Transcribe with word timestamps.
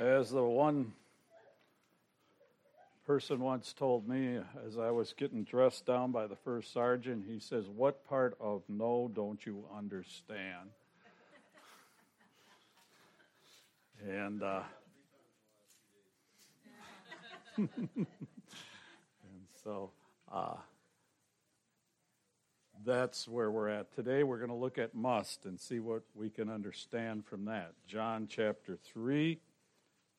As 0.00 0.30
the 0.30 0.42
one 0.42 0.94
person 3.06 3.40
once 3.40 3.74
told 3.74 4.08
me 4.08 4.38
as 4.66 4.78
I 4.78 4.90
was 4.90 5.12
getting 5.12 5.44
dressed 5.44 5.84
down 5.84 6.10
by 6.10 6.26
the 6.26 6.36
first 6.36 6.72
sergeant, 6.72 7.26
he 7.28 7.38
says, 7.38 7.66
What 7.68 8.02
part 8.06 8.34
of 8.40 8.62
no 8.66 9.10
don't 9.12 9.44
you 9.44 9.62
understand? 9.76 10.70
and, 14.08 14.42
uh, 14.42 14.62
and 17.58 18.06
so 19.62 19.90
uh, 20.32 20.54
that's 22.86 23.28
where 23.28 23.50
we're 23.50 23.68
at. 23.68 23.94
Today 23.94 24.22
we're 24.22 24.38
going 24.38 24.48
to 24.48 24.56
look 24.56 24.78
at 24.78 24.94
must 24.94 25.44
and 25.44 25.60
see 25.60 25.78
what 25.78 26.04
we 26.14 26.30
can 26.30 26.48
understand 26.48 27.26
from 27.26 27.44
that. 27.44 27.72
John 27.86 28.28
chapter 28.30 28.78
3. 28.94 29.38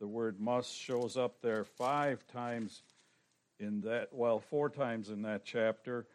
The 0.02 0.08
word 0.08 0.40
must 0.40 0.76
shows 0.76 1.16
up 1.16 1.44
there 1.44 1.64
five 1.64 2.26
times 2.26 2.82
in 3.60 3.82
that, 3.82 4.10
well, 4.12 4.40
four 4.40 4.68
times 4.68 5.10
in 5.10 5.22
that 5.22 5.46
chapter, 5.46 6.08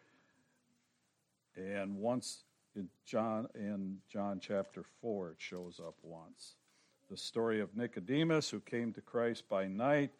and 1.54 1.94
once 1.94 2.42
in 2.74 2.88
John 3.04 3.46
in 3.54 3.98
John 4.08 4.40
chapter 4.40 4.84
4 5.00 5.30
it 5.30 5.36
shows 5.38 5.78
up 5.78 5.94
once. 6.02 6.56
The 7.08 7.16
story 7.16 7.60
of 7.60 7.76
Nicodemus 7.76 8.50
who 8.50 8.58
came 8.58 8.92
to 8.92 9.00
Christ 9.00 9.48
by 9.48 9.68
night. 9.68 10.10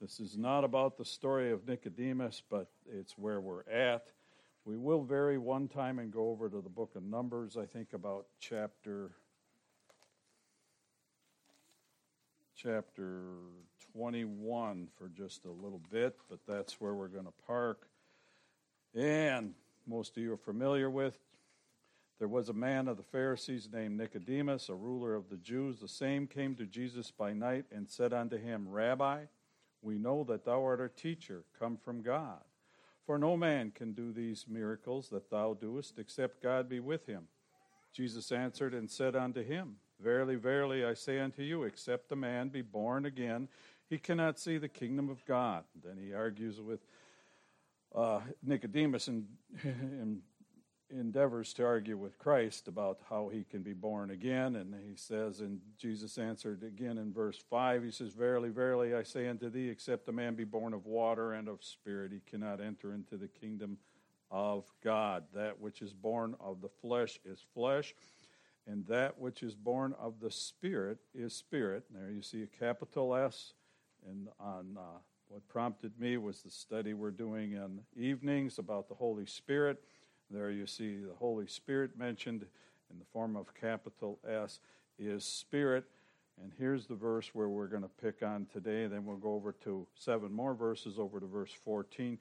This 0.00 0.20
is 0.20 0.38
not 0.38 0.62
about 0.62 0.96
the 0.96 1.04
story 1.04 1.50
of 1.50 1.66
Nicodemus, 1.66 2.44
but 2.48 2.68
it's 2.88 3.18
where 3.18 3.40
we're 3.40 3.68
at. 3.68 4.12
We 4.64 4.76
will 4.76 5.02
vary 5.02 5.36
one 5.36 5.66
time 5.66 5.98
and 5.98 6.12
go 6.12 6.30
over 6.30 6.48
to 6.48 6.60
the 6.60 6.68
book 6.68 6.94
of 6.94 7.02
Numbers, 7.02 7.56
I 7.56 7.66
think 7.66 7.92
about 7.92 8.26
chapter 8.38 9.10
chapter 12.56 13.22
21 13.92 14.88
for 14.96 15.08
just 15.08 15.44
a 15.44 15.50
little 15.50 15.80
bit, 15.90 16.16
but 16.30 16.38
that's 16.48 16.80
where 16.80 16.94
we're 16.94 17.08
going 17.08 17.26
to 17.26 17.46
park. 17.46 17.86
And 18.94 19.52
most 19.86 20.16
of 20.16 20.22
you 20.22 20.32
are 20.32 20.38
familiar 20.38 20.88
with 20.88 21.18
there 22.18 22.28
was 22.28 22.48
a 22.48 22.54
man 22.54 22.88
of 22.88 22.96
the 22.96 23.02
Pharisees 23.02 23.68
named 23.70 23.98
Nicodemus, 23.98 24.70
a 24.70 24.74
ruler 24.74 25.14
of 25.14 25.28
the 25.28 25.36
Jews. 25.36 25.80
The 25.80 25.88
same 25.88 26.26
came 26.26 26.54
to 26.54 26.64
Jesus 26.64 27.10
by 27.10 27.34
night 27.34 27.66
and 27.70 27.86
said 27.86 28.14
unto 28.14 28.38
him, 28.38 28.66
Rabbi, 28.68 29.24
we 29.82 29.98
know 29.98 30.24
that 30.24 30.46
thou 30.46 30.64
art 30.64 30.80
a 30.80 30.88
teacher, 30.88 31.44
come 31.58 31.76
from 31.76 32.00
God. 32.00 32.40
For 33.04 33.18
no 33.18 33.36
man 33.36 33.70
can 33.70 33.92
do 33.92 34.12
these 34.12 34.46
miracles 34.48 35.10
that 35.10 35.30
thou 35.30 35.52
doest, 35.54 35.98
except 35.98 36.42
God 36.42 36.70
be 36.70 36.80
with 36.80 37.06
him. 37.06 37.28
Jesus 37.92 38.32
answered 38.32 38.72
and 38.72 38.90
said 38.90 39.14
unto 39.14 39.44
him, 39.44 39.76
Verily, 40.00 40.36
verily, 40.36 40.84
I 40.84 40.94
say 40.94 41.18
unto 41.18 41.42
you, 41.42 41.64
except 41.64 42.12
a 42.12 42.16
man 42.16 42.48
be 42.48 42.62
born 42.62 43.06
again, 43.06 43.48
he 43.88 43.98
cannot 43.98 44.38
see 44.38 44.58
the 44.58 44.68
kingdom 44.68 45.08
of 45.08 45.24
God. 45.24 45.64
Then 45.82 45.96
he 45.96 46.12
argues 46.12 46.60
with 46.60 46.80
uh, 47.94 48.20
Nicodemus 48.42 49.08
and, 49.08 49.26
and 49.62 50.20
endeavors 50.90 51.52
to 51.54 51.64
argue 51.64 51.96
with 51.96 52.18
Christ 52.18 52.68
about 52.68 53.00
how 53.08 53.28
he 53.28 53.44
can 53.44 53.62
be 53.62 53.72
born 53.72 54.10
again. 54.10 54.56
And 54.56 54.74
he 54.74 54.96
says, 54.96 55.40
and 55.40 55.60
Jesus 55.78 56.18
answered 56.18 56.62
again 56.62 56.98
in 56.98 57.12
verse 57.12 57.38
5, 57.50 57.82
he 57.84 57.90
says, 57.90 58.12
Verily, 58.12 58.50
verily, 58.50 58.94
I 58.94 59.02
say 59.02 59.28
unto 59.28 59.48
thee, 59.48 59.68
except 59.68 60.08
a 60.08 60.12
man 60.12 60.34
be 60.34 60.44
born 60.44 60.74
of 60.74 60.86
water 60.86 61.32
and 61.32 61.48
of 61.48 61.64
spirit, 61.64 62.12
he 62.12 62.20
cannot 62.28 62.60
enter 62.60 62.92
into 62.92 63.16
the 63.16 63.28
kingdom 63.28 63.78
of 64.30 64.64
God. 64.82 65.24
That 65.34 65.60
which 65.60 65.82
is 65.82 65.92
born 65.92 66.36
of 66.40 66.60
the 66.60 66.68
flesh 66.68 67.18
is 67.24 67.44
flesh 67.54 67.94
and 68.66 68.86
that 68.86 69.18
which 69.18 69.42
is 69.42 69.54
born 69.54 69.94
of 69.98 70.20
the 70.20 70.30
Spirit 70.30 70.98
is 71.14 71.34
spirit. 71.34 71.84
There 71.90 72.10
you 72.10 72.22
see 72.22 72.42
a 72.42 72.46
capital 72.46 73.14
S. 73.14 73.52
And 74.08 74.28
on 74.40 74.76
uh, 74.78 74.98
what 75.28 75.46
prompted 75.48 75.98
me 75.98 76.16
was 76.16 76.42
the 76.42 76.50
study 76.50 76.94
we're 76.94 77.10
doing 77.10 77.52
in 77.52 77.80
evenings 77.96 78.58
about 78.58 78.88
the 78.88 78.94
Holy 78.94 79.26
Spirit. 79.26 79.82
There 80.30 80.50
you 80.50 80.66
see 80.66 80.96
the 80.96 81.14
Holy 81.18 81.46
Spirit 81.46 81.96
mentioned 81.96 82.46
in 82.90 82.98
the 82.98 83.04
form 83.12 83.36
of 83.36 83.54
capital 83.54 84.18
S 84.28 84.60
is 84.98 85.24
Spirit. 85.24 85.84
And 86.42 86.52
here's 86.58 86.86
the 86.86 86.94
verse 86.94 87.30
where 87.32 87.48
we're 87.48 87.66
going 87.66 87.82
to 87.82 87.88
pick 87.88 88.22
on 88.22 88.46
today. 88.52 88.86
Then 88.86 89.04
we'll 89.06 89.16
go 89.16 89.34
over 89.34 89.52
to 89.64 89.86
seven 89.94 90.32
more 90.32 90.54
verses, 90.54 90.98
over 90.98 91.18
to 91.18 91.26
verse 91.26 91.52
14. 91.64 92.18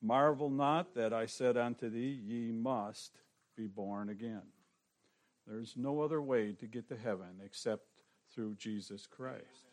Marvel 0.00 0.48
not 0.48 0.94
that 0.94 1.12
I 1.12 1.26
said 1.26 1.56
unto 1.56 1.90
thee, 1.90 2.20
Ye 2.24 2.52
must 2.52 3.18
be 3.56 3.66
born 3.66 4.08
again. 4.08 4.42
There's 5.48 5.74
no 5.76 6.02
other 6.02 6.20
way 6.20 6.52
to 6.52 6.66
get 6.66 6.88
to 6.88 6.96
heaven 6.96 7.40
except 7.44 7.86
through 8.34 8.56
Jesus 8.56 9.06
Christ. 9.06 9.64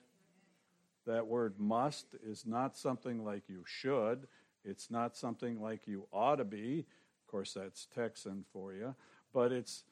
That 1.05 1.27
word 1.27 1.55
must 1.59 2.15
is 2.25 2.45
not 2.45 2.77
something 2.77 3.23
like 3.23 3.49
you 3.49 3.63
should. 3.65 4.27
It's 4.63 4.89
not 4.89 5.17
something 5.17 5.61
like 5.61 5.85
you 5.85 6.07
ought 6.11 6.37
to 6.37 6.45
be. 6.45 6.79
Of 6.79 7.31
course, 7.31 7.53
that's 7.53 7.87
Texan 7.93 8.45
for 8.53 8.73
you. 8.73 8.95
But 9.33 9.51
it's, 9.51 9.83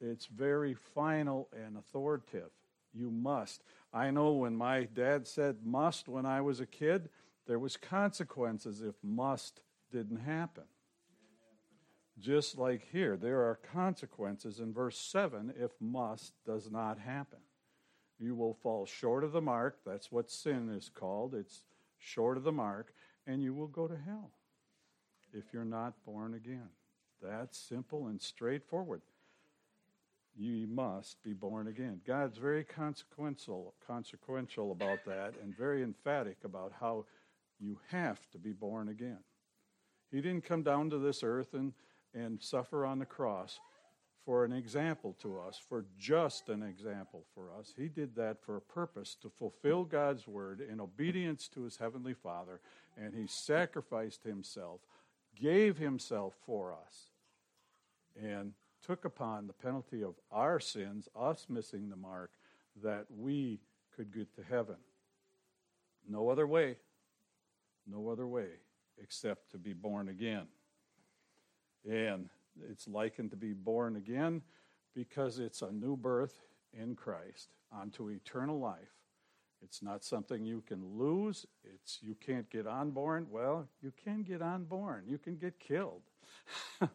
it's 0.00 0.26
very 0.26 0.74
final 0.74 1.48
and 1.52 1.76
authoritative. 1.76 2.50
You 2.94 3.10
must. 3.10 3.62
I 3.92 4.10
know 4.10 4.32
when 4.32 4.56
my 4.56 4.84
dad 4.84 5.26
said 5.26 5.56
must 5.64 6.08
when 6.08 6.26
I 6.26 6.40
was 6.40 6.60
a 6.60 6.66
kid, 6.66 7.08
there 7.46 7.58
was 7.58 7.76
consequences 7.76 8.82
if 8.82 8.94
must 9.02 9.60
didn't 9.90 10.18
happen. 10.18 10.64
Just 12.18 12.58
like 12.58 12.86
here, 12.92 13.16
there 13.16 13.40
are 13.40 13.58
consequences 13.72 14.60
in 14.60 14.72
verse 14.72 14.98
7 14.98 15.54
if 15.58 15.72
must 15.80 16.34
does 16.44 16.70
not 16.70 16.98
happen. 16.98 17.38
You 18.18 18.34
will 18.34 18.54
fall 18.54 18.86
short 18.86 19.24
of 19.24 19.32
the 19.32 19.40
mark. 19.40 19.78
That's 19.84 20.12
what 20.12 20.30
sin 20.30 20.68
is 20.68 20.88
called. 20.88 21.34
It's 21.34 21.64
short 21.98 22.36
of 22.36 22.44
the 22.44 22.52
mark, 22.52 22.94
and 23.26 23.42
you 23.42 23.54
will 23.54 23.66
go 23.66 23.88
to 23.88 23.96
hell 23.96 24.30
if 25.32 25.44
you're 25.52 25.64
not 25.64 26.04
born 26.04 26.34
again. 26.34 26.68
That's 27.22 27.58
simple 27.58 28.08
and 28.08 28.20
straightforward. 28.20 29.02
You 30.36 30.66
must 30.66 31.22
be 31.22 31.32
born 31.32 31.68
again. 31.68 32.00
God's 32.06 32.38
very 32.38 32.64
consequential, 32.64 33.74
consequential 33.86 34.72
about 34.72 35.04
that 35.06 35.34
and 35.42 35.56
very 35.56 35.82
emphatic 35.82 36.38
about 36.44 36.72
how 36.80 37.04
you 37.60 37.78
have 37.90 38.18
to 38.30 38.38
be 38.38 38.52
born 38.52 38.88
again. 38.88 39.18
He 40.10 40.20
didn't 40.20 40.44
come 40.44 40.62
down 40.62 40.90
to 40.90 40.98
this 40.98 41.22
earth 41.22 41.54
and 41.54 41.72
and 42.14 42.42
suffer 42.42 42.84
on 42.84 42.98
the 42.98 43.06
cross 43.06 43.60
for 44.24 44.44
an 44.44 44.52
example 44.52 45.16
to 45.20 45.38
us, 45.38 45.60
for 45.68 45.84
just 45.98 46.48
an 46.48 46.62
example 46.62 47.24
for 47.34 47.50
us. 47.58 47.74
He 47.76 47.88
did 47.88 48.14
that 48.16 48.40
for 48.40 48.56
a 48.56 48.60
purpose 48.60 49.16
to 49.22 49.28
fulfill 49.28 49.84
God's 49.84 50.28
word 50.28 50.60
in 50.60 50.80
obedience 50.80 51.48
to 51.48 51.62
his 51.62 51.76
heavenly 51.76 52.14
Father, 52.14 52.60
and 52.96 53.14
he 53.14 53.26
sacrificed 53.26 54.22
himself, 54.22 54.80
gave 55.34 55.78
himself 55.78 56.34
for 56.46 56.72
us, 56.72 57.10
and 58.20 58.52
took 58.86 59.04
upon 59.04 59.46
the 59.46 59.52
penalty 59.52 60.02
of 60.02 60.14
our 60.30 60.60
sins, 60.60 61.08
us 61.18 61.46
missing 61.48 61.88
the 61.88 61.96
mark, 61.96 62.30
that 62.82 63.06
we 63.10 63.60
could 63.96 64.14
get 64.14 64.34
to 64.36 64.42
heaven. 64.42 64.76
No 66.08 66.28
other 66.28 66.46
way, 66.46 66.76
no 67.86 68.08
other 68.08 68.26
way 68.26 68.48
except 69.02 69.50
to 69.50 69.58
be 69.58 69.72
born 69.72 70.08
again. 70.08 70.46
And 71.88 72.28
it's 72.70 72.86
likened 72.86 73.30
to 73.30 73.36
be 73.36 73.52
born 73.52 73.96
again 73.96 74.42
because 74.94 75.38
it's 75.38 75.62
a 75.62 75.70
new 75.70 75.96
birth 75.96 76.42
in 76.72 76.94
Christ 76.94 77.48
onto 77.72 78.10
eternal 78.10 78.58
life. 78.58 78.92
It's 79.62 79.82
not 79.82 80.04
something 80.04 80.44
you 80.44 80.62
can 80.66 80.98
lose. 80.98 81.46
It's 81.64 81.98
you 82.02 82.14
can't 82.14 82.50
get 82.50 82.66
unborn. 82.66 83.26
Well, 83.30 83.68
you 83.80 83.92
can 84.04 84.22
get 84.22 84.42
unborn. 84.42 85.04
You 85.06 85.18
can 85.18 85.36
get 85.36 85.58
killed. 85.60 86.02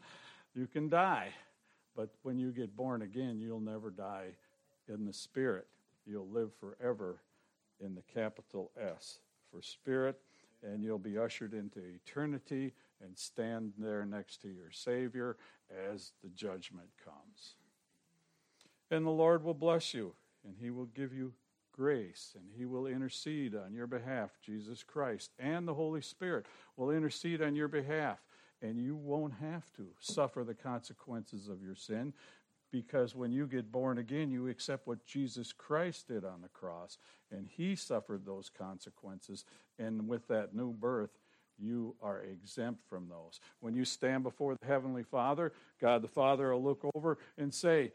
you 0.55 0.67
can 0.67 0.89
die. 0.89 1.29
But 1.95 2.09
when 2.23 2.37
you 2.37 2.51
get 2.51 2.75
born 2.75 3.01
again, 3.01 3.39
you'll 3.39 3.59
never 3.59 3.89
die 3.89 4.35
in 4.87 5.05
the 5.05 5.13
spirit. 5.13 5.67
You'll 6.05 6.27
live 6.27 6.51
forever 6.59 7.21
in 7.79 7.95
the 7.95 8.03
capital 8.13 8.71
S 8.79 9.19
for 9.51 9.61
spirit, 9.61 10.19
and 10.61 10.83
you'll 10.83 10.99
be 10.99 11.17
ushered 11.17 11.53
into 11.53 11.79
eternity 11.79 12.73
and 13.03 13.17
stand 13.17 13.73
there 13.77 14.05
next 14.05 14.41
to 14.41 14.47
your 14.47 14.71
Savior 14.71 15.37
as 15.91 16.11
the 16.23 16.29
judgment 16.29 16.89
comes. 17.03 17.55
And 18.89 19.05
the 19.05 19.11
Lord 19.11 19.43
will 19.43 19.53
bless 19.53 19.93
you, 19.93 20.13
and 20.45 20.55
He 20.59 20.69
will 20.69 20.85
give 20.85 21.13
you 21.13 21.33
grace, 21.73 22.33
and 22.35 22.45
He 22.57 22.65
will 22.65 22.87
intercede 22.87 23.55
on 23.55 23.73
your 23.73 23.87
behalf. 23.87 24.31
Jesus 24.41 24.83
Christ 24.83 25.31
and 25.37 25.67
the 25.67 25.73
Holy 25.73 26.01
Spirit 26.01 26.45
will 26.75 26.91
intercede 26.91 27.41
on 27.41 27.55
your 27.55 27.67
behalf, 27.67 28.19
and 28.61 28.79
you 28.79 28.95
won't 28.95 29.35
have 29.41 29.71
to 29.73 29.87
suffer 29.99 30.43
the 30.43 30.55
consequences 30.55 31.47
of 31.47 31.61
your 31.61 31.75
sin. 31.75 32.13
Because 32.69 33.15
when 33.15 33.31
you 33.31 33.47
get 33.47 33.71
born 33.71 33.97
again, 33.97 34.29
you 34.29 34.49
accept 34.49 34.87
what 34.87 35.05
Jesus 35.05 35.53
Christ 35.53 36.09
did 36.09 36.25
on 36.25 36.41
the 36.41 36.49
cross, 36.49 36.97
and 37.31 37.47
He 37.47 37.75
suffered 37.75 38.25
those 38.25 38.49
consequences. 38.49 39.45
And 39.79 40.07
with 40.07 40.27
that 40.27 40.53
new 40.53 40.73
birth, 40.73 41.11
you 41.59 41.95
are 42.01 42.21
exempt 42.21 42.81
from 42.87 43.07
those. 43.09 43.39
When 43.59 43.75
you 43.75 43.85
stand 43.85 44.23
before 44.23 44.55
the 44.59 44.65
Heavenly 44.65 45.03
Father, 45.03 45.53
God 45.81 46.01
the 46.01 46.07
Father 46.07 46.53
will 46.53 46.63
look 46.63 46.85
over 46.95 47.17
and 47.37 47.53
say, 47.53 47.91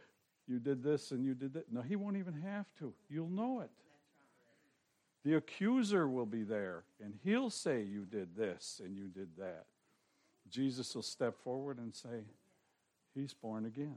You 0.46 0.58
did 0.58 0.82
this 0.82 1.10
and 1.10 1.24
you 1.24 1.34
did 1.34 1.54
that. 1.54 1.72
No, 1.72 1.80
He 1.80 1.96
won't 1.96 2.16
even 2.16 2.34
have 2.34 2.66
to. 2.78 2.92
You'll 3.08 3.28
know 3.28 3.60
it. 3.60 3.70
The 5.24 5.34
accuser 5.34 6.08
will 6.08 6.26
be 6.26 6.42
there, 6.42 6.82
and 7.00 7.14
he'll 7.22 7.50
say, 7.50 7.82
You 7.82 8.04
did 8.04 8.34
this 8.36 8.80
and 8.84 8.96
you 8.96 9.06
did 9.06 9.28
that. 9.38 9.66
Jesus 10.50 10.94
will 10.94 11.02
step 11.02 11.38
forward 11.38 11.78
and 11.78 11.94
say, 11.94 12.24
He's 13.14 13.32
born 13.32 13.66
again. 13.66 13.96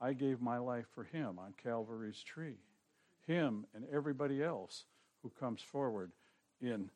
I 0.00 0.14
gave 0.14 0.40
my 0.40 0.56
life 0.58 0.86
for 0.94 1.04
him 1.04 1.38
on 1.38 1.52
Calvary's 1.62 2.22
tree. 2.22 2.56
Him 3.26 3.66
and 3.74 3.84
everybody 3.92 4.42
else 4.42 4.84
who 5.22 5.30
comes 5.38 5.60
forward 5.60 6.12
in 6.62 6.88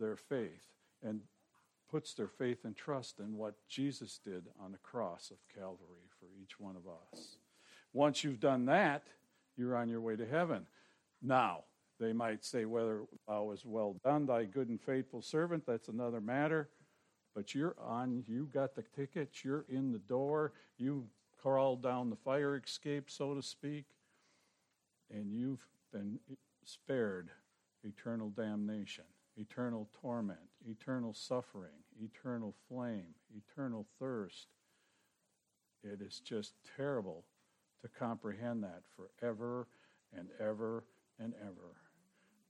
their 0.00 0.16
faith 0.16 0.66
and 1.02 1.20
puts 1.90 2.14
their 2.14 2.28
faith 2.28 2.64
and 2.64 2.76
trust 2.76 3.18
in 3.18 3.36
what 3.36 3.54
Jesus 3.68 4.20
did 4.24 4.44
on 4.62 4.72
the 4.72 4.78
cross 4.78 5.30
of 5.30 5.36
Calvary 5.54 6.08
for 6.18 6.26
each 6.42 6.60
one 6.60 6.76
of 6.76 6.82
us. 6.86 7.38
Once 7.92 8.22
you've 8.22 8.40
done 8.40 8.66
that, 8.66 9.04
you're 9.56 9.76
on 9.76 9.88
your 9.88 10.00
way 10.00 10.16
to 10.16 10.26
heaven. 10.26 10.66
Now, 11.22 11.64
they 11.98 12.12
might 12.12 12.44
say 12.44 12.64
whether 12.64 13.02
thou 13.26 13.44
was 13.44 13.64
well 13.64 13.96
done, 14.04 14.26
thy 14.26 14.44
good 14.44 14.68
and 14.68 14.80
faithful 14.80 15.22
servant, 15.22 15.64
that's 15.66 15.88
another 15.88 16.20
matter. 16.20 16.68
But 17.34 17.54
you're 17.54 17.76
on, 17.80 18.24
you 18.26 18.48
got 18.52 18.74
the 18.74 18.84
tickets, 18.94 19.44
you're 19.44 19.64
in 19.68 19.92
the 19.92 19.98
door, 19.98 20.52
you 20.76 21.06
crawled 21.40 21.82
down 21.82 22.10
the 22.10 22.16
fire 22.16 22.56
escape, 22.56 23.10
so 23.10 23.34
to 23.34 23.42
speak, 23.42 23.86
and 25.10 25.32
you've 25.32 25.66
been 25.92 26.18
spared 26.64 27.30
eternal 27.84 28.30
damnation, 28.30 29.04
eternal 29.38 29.88
torment, 30.00 30.38
eternal 30.66 31.14
suffering, 31.14 31.78
eternal 32.00 32.54
flame, 32.68 33.14
eternal 33.36 33.86
thirst. 33.98 34.48
It 35.82 36.00
is 36.02 36.20
just 36.20 36.54
terrible 36.76 37.24
to 37.82 37.88
comprehend 37.88 38.64
that 38.64 38.82
forever 38.96 39.68
and 40.16 40.28
ever 40.40 40.84
and 41.20 41.34
ever. 41.40 41.76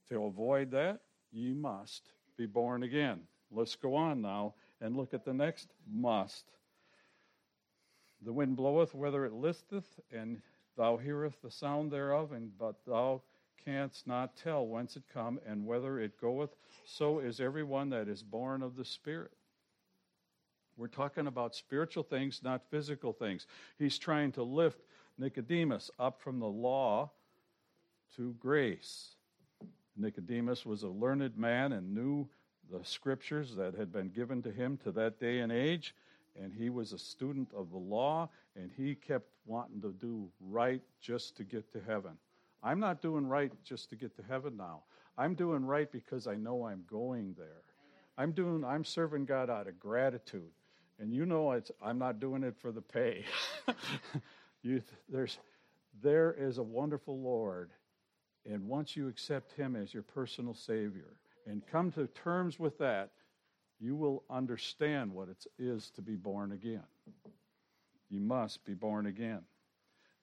To 0.09 0.25
avoid 0.25 0.71
that, 0.71 1.01
ye 1.31 1.53
must 1.53 2.11
be 2.37 2.47
born 2.47 2.83
again. 2.83 3.21
Let's 3.51 3.75
go 3.75 3.95
on 3.95 4.21
now 4.21 4.55
and 4.81 4.95
look 4.95 5.13
at 5.13 5.25
the 5.25 5.33
next 5.33 5.69
must. 5.91 6.45
The 8.21 8.33
wind 8.33 8.55
bloweth 8.55 8.95
whither 8.95 9.25
it 9.25 9.33
listeth, 9.33 9.99
and 10.11 10.41
thou 10.77 10.97
hearest 10.97 11.41
the 11.41 11.51
sound 11.51 11.91
thereof, 11.91 12.31
and 12.31 12.57
but 12.57 12.75
thou 12.85 13.21
canst 13.65 14.07
not 14.07 14.35
tell 14.35 14.67
whence 14.67 14.95
it 14.95 15.03
come 15.13 15.39
and 15.45 15.65
whither 15.65 15.99
it 15.99 16.19
goeth. 16.19 16.55
So 16.85 17.19
is 17.19 17.39
every 17.39 17.63
one 17.63 17.89
that 17.89 18.07
is 18.07 18.23
born 18.23 18.61
of 18.61 18.75
the 18.75 18.85
Spirit. 18.85 19.31
We're 20.77 20.87
talking 20.87 21.27
about 21.27 21.55
spiritual 21.55 22.03
things, 22.03 22.41
not 22.41 22.61
physical 22.71 23.11
things. 23.11 23.47
He's 23.77 23.97
trying 23.97 24.31
to 24.33 24.43
lift 24.43 24.79
Nicodemus 25.17 25.91
up 25.99 26.21
from 26.21 26.39
the 26.39 26.47
law 26.47 27.11
to 28.15 28.33
grace. 28.39 29.15
Nicodemus 29.97 30.65
was 30.65 30.83
a 30.83 30.87
learned 30.87 31.37
man 31.37 31.73
and 31.73 31.93
knew 31.93 32.29
the 32.71 32.83
scriptures 32.83 33.55
that 33.55 33.75
had 33.75 33.91
been 33.91 34.09
given 34.09 34.41
to 34.43 34.51
him 34.51 34.77
to 34.83 34.91
that 34.93 35.19
day 35.19 35.39
and 35.39 35.51
age, 35.51 35.93
and 36.41 36.53
he 36.53 36.69
was 36.69 36.93
a 36.93 36.97
student 36.97 37.49
of 37.53 37.71
the 37.71 37.77
law, 37.77 38.29
and 38.55 38.71
he 38.77 38.95
kept 38.95 39.27
wanting 39.45 39.81
to 39.81 39.91
do 39.99 40.29
right 40.39 40.81
just 41.01 41.35
to 41.37 41.43
get 41.43 41.71
to 41.73 41.81
heaven. 41.85 42.11
I'm 42.63 42.79
not 42.79 43.01
doing 43.01 43.27
right 43.27 43.51
just 43.63 43.89
to 43.89 43.95
get 43.95 44.15
to 44.17 44.23
heaven 44.27 44.57
now. 44.57 44.83
I'm 45.17 45.35
doing 45.35 45.65
right 45.65 45.91
because 45.91 46.27
I 46.27 46.35
know 46.35 46.65
I'm 46.65 46.83
going 46.89 47.35
there. 47.37 47.63
I'm 48.17 48.31
doing 48.31 48.63
I'm 48.65 48.83
serving 48.83 49.25
God 49.25 49.49
out 49.49 49.67
of 49.67 49.79
gratitude. 49.79 50.51
And 50.99 51.13
you 51.13 51.25
know 51.25 51.57
I'm 51.81 51.97
not 51.97 52.19
doing 52.19 52.43
it 52.43 52.55
for 52.59 52.71
the 52.71 52.81
pay. 52.81 53.23
you, 54.61 54.81
there's 55.07 55.39
there 56.01 56.35
is 56.37 56.57
a 56.57 56.63
wonderful 56.63 57.19
Lord 57.19 57.71
and 58.49 58.67
once 58.67 58.95
you 58.95 59.07
accept 59.07 59.53
Him 59.53 59.75
as 59.75 59.93
your 59.93 60.03
personal 60.03 60.53
Savior 60.53 61.17
and 61.45 61.65
come 61.65 61.91
to 61.93 62.07
terms 62.07 62.59
with 62.59 62.77
that, 62.79 63.11
you 63.79 63.95
will 63.95 64.23
understand 64.29 65.13
what 65.13 65.29
it 65.29 65.45
is 65.57 65.89
to 65.91 66.01
be 66.01 66.15
born 66.15 66.51
again. 66.51 66.83
You 68.09 68.19
must 68.19 68.65
be 68.65 68.73
born 68.73 69.05
again. 69.05 69.41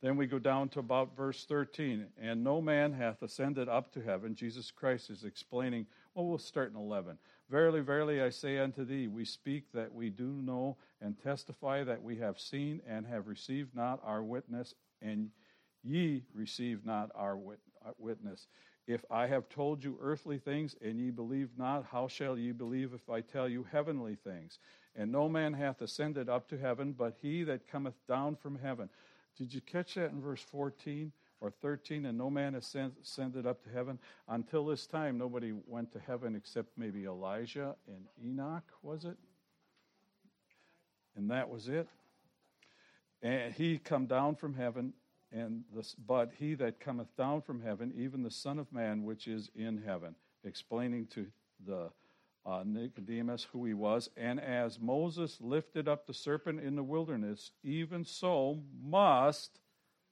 Then 0.07 0.17
we 0.17 0.29
go 0.29 0.39
down 0.39 0.69
to 0.69 0.79
about 0.79 1.17
verse 1.17 1.47
13. 1.47 2.07
And 2.17 2.45
no 2.45 2.61
man 2.61 2.93
hath 2.93 3.23
ascended 3.23 3.69
up 3.69 3.91
to 3.95 4.01
heaven. 4.01 4.37
Jesus 4.37 4.71
Christ 4.71 5.11
is 5.11 5.25
explaining, 5.25 5.85
well, 6.15 6.27
we'll 6.27 6.39
start 6.39 6.71
in 6.71 6.77
11. 6.77 7.19
Verily, 7.51 7.81
verily, 7.81 8.23
I 8.23 8.31
say 8.31 8.59
unto 8.59 8.85
thee, 8.85 9.09
we 9.09 9.25
speak 9.25 9.65
that 9.75 9.93
we 9.93 10.11
do 10.11 10.29
know 10.29 10.77
and 11.01 11.21
testify 11.21 11.83
that 11.83 12.01
we 12.01 12.15
have 12.19 12.39
seen 12.39 12.83
and 12.87 13.05
have 13.05 13.27
received 13.27 13.75
not 13.75 14.01
our 14.05 14.23
witness, 14.23 14.77
and 15.03 15.31
ye 15.83 16.23
receive 16.33 16.87
not 16.87 17.11
our 17.17 17.37
witness 17.99 18.47
uh. 18.47 18.93
If 18.93 19.05
I 19.11 19.27
have 19.27 19.49
told 19.49 19.83
you 19.83 19.99
earthly 20.01 20.39
things 20.39 20.77
and 20.81 21.01
ye 21.01 21.11
believe 21.11 21.51
not, 21.59 21.85
how 21.91 22.07
shall 22.07 22.39
ye 22.39 22.53
believe 22.53 22.95
if 22.95 23.11
I 23.11 23.23
tell 23.23 23.49
you 23.49 23.67
heavenly 23.73 24.15
things? 24.15 24.61
And 24.95 25.11
no 25.11 25.29
man 25.29 25.55
hath 25.55 25.83
ascended 25.83 26.29
up 26.29 26.49
to 26.51 26.59
heaven, 26.59 26.93
but 26.93 27.17
he 27.21 27.43
that 27.43 27.67
cometh 27.67 27.97
down 28.07 28.37
from 28.37 28.61
heaven. 28.61 28.89
Did 29.37 29.53
you 29.53 29.61
catch 29.61 29.95
that 29.95 30.11
in 30.11 30.21
verse 30.21 30.41
14 30.41 31.13
or 31.41 31.51
13? 31.51 32.07
And 32.07 32.17
no 32.17 32.31
man 32.31 32.55
has 32.55 32.75
ascended 33.03 33.47
up 33.47 33.63
to 33.65 33.71
heaven. 33.71 33.99
Until 34.29 34.67
this 34.67 34.87
time, 34.87 35.19
nobody 35.19 35.53
went 35.67 35.93
to 35.93 35.99
heaven 35.99 36.35
except 36.35 36.71
maybe 36.77 37.05
Elijah 37.05 37.77
and 37.87 38.07
Enoch, 38.25 38.65
was 38.83 39.05
it? 39.05 39.17
And 41.17 41.31
that 41.31 41.49
was 41.49 41.69
it. 41.69 41.89
And 43.23 43.55
he 43.55 43.79
come 43.79 44.07
down 44.07 44.37
from 44.37 44.55
heaven 44.55 44.93
and 45.33 45.65
this, 45.75 45.95
but 45.95 46.31
he 46.39 46.55
that 46.55 46.81
cometh 46.81 47.15
down 47.17 47.43
from 47.43 47.61
heaven, 47.63 47.93
even 47.97 48.23
the 48.23 48.31
Son 48.31 48.59
of 48.59 48.73
Man 48.73 49.05
which 49.05 49.27
is 49.27 49.51
in 49.55 49.83
heaven, 49.85 50.15
explaining 50.45 51.07
to 51.09 51.27
the 51.67 51.91
uh, 52.47 52.63
Nicodemus 52.65 53.47
who 53.53 53.65
he 53.65 53.75
was. 53.75 54.09
And 54.17 54.41
as 54.41 54.79
Moses 54.79 55.39
lifted 55.41 55.89
up 55.89 56.07
the 56.07 56.15
serpent 56.15 56.61
in 56.61 56.77
the 56.77 56.83
wilderness, 56.83 57.51
even 57.65 58.05
so 58.05 58.61
must 58.83 59.59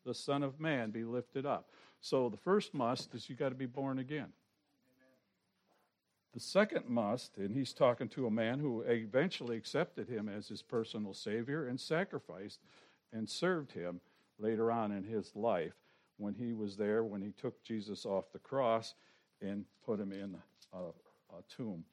the 0.04 0.14
Son 0.14 0.42
of 0.42 0.60
Man 0.60 0.90
be 0.90 1.04
lifted 1.04 1.46
up. 1.46 1.70
So 2.00 2.28
the 2.28 2.36
first 2.36 2.74
must 2.74 3.14
is 3.14 3.28
you 3.30 3.36
got 3.36 3.50
to 3.50 3.54
be 3.54 3.66
born 3.66 3.98
again. 3.98 4.32
The 6.34 6.40
second 6.40 6.88
must, 6.88 7.36
and 7.36 7.54
he's 7.54 7.72
talking 7.72 8.08
to 8.08 8.26
a 8.26 8.30
man 8.30 8.58
who 8.58 8.80
eventually 8.80 9.56
accepted 9.56 10.08
him 10.08 10.28
as 10.28 10.48
his 10.48 10.62
personal 10.62 11.14
Savior 11.14 11.66
and 11.68 11.80
sacrificed 11.80 12.58
and 13.12 13.30
served 13.30 13.70
him 13.70 14.00
later 14.40 14.72
on 14.72 14.90
in 14.90 15.04
his 15.04 15.30
life 15.36 15.74
when 16.16 16.34
he 16.34 16.52
was 16.52 16.76
there, 16.76 17.04
when 17.04 17.22
he 17.22 17.30
took 17.30 17.62
Jesus 17.62 18.04
off 18.04 18.32
the 18.32 18.40
cross 18.40 18.94
and 19.40 19.64
put 19.86 20.00
him 20.00 20.10
in 20.10 20.36
a, 20.72 20.78
a 20.78 21.42
tomb. 21.48 21.84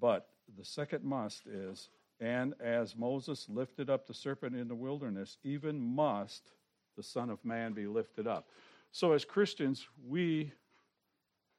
But 0.00 0.28
the 0.58 0.64
second 0.64 1.04
must 1.04 1.46
is, 1.46 1.88
and 2.20 2.54
as 2.60 2.96
Moses 2.96 3.46
lifted 3.48 3.90
up 3.90 4.06
the 4.06 4.14
serpent 4.14 4.56
in 4.56 4.68
the 4.68 4.74
wilderness, 4.74 5.38
even 5.42 5.80
must 5.80 6.50
the 6.96 7.02
Son 7.02 7.30
of 7.30 7.44
Man 7.44 7.72
be 7.72 7.86
lifted 7.86 8.26
up. 8.26 8.48
So, 8.92 9.12
as 9.12 9.24
Christians, 9.24 9.86
we 10.06 10.52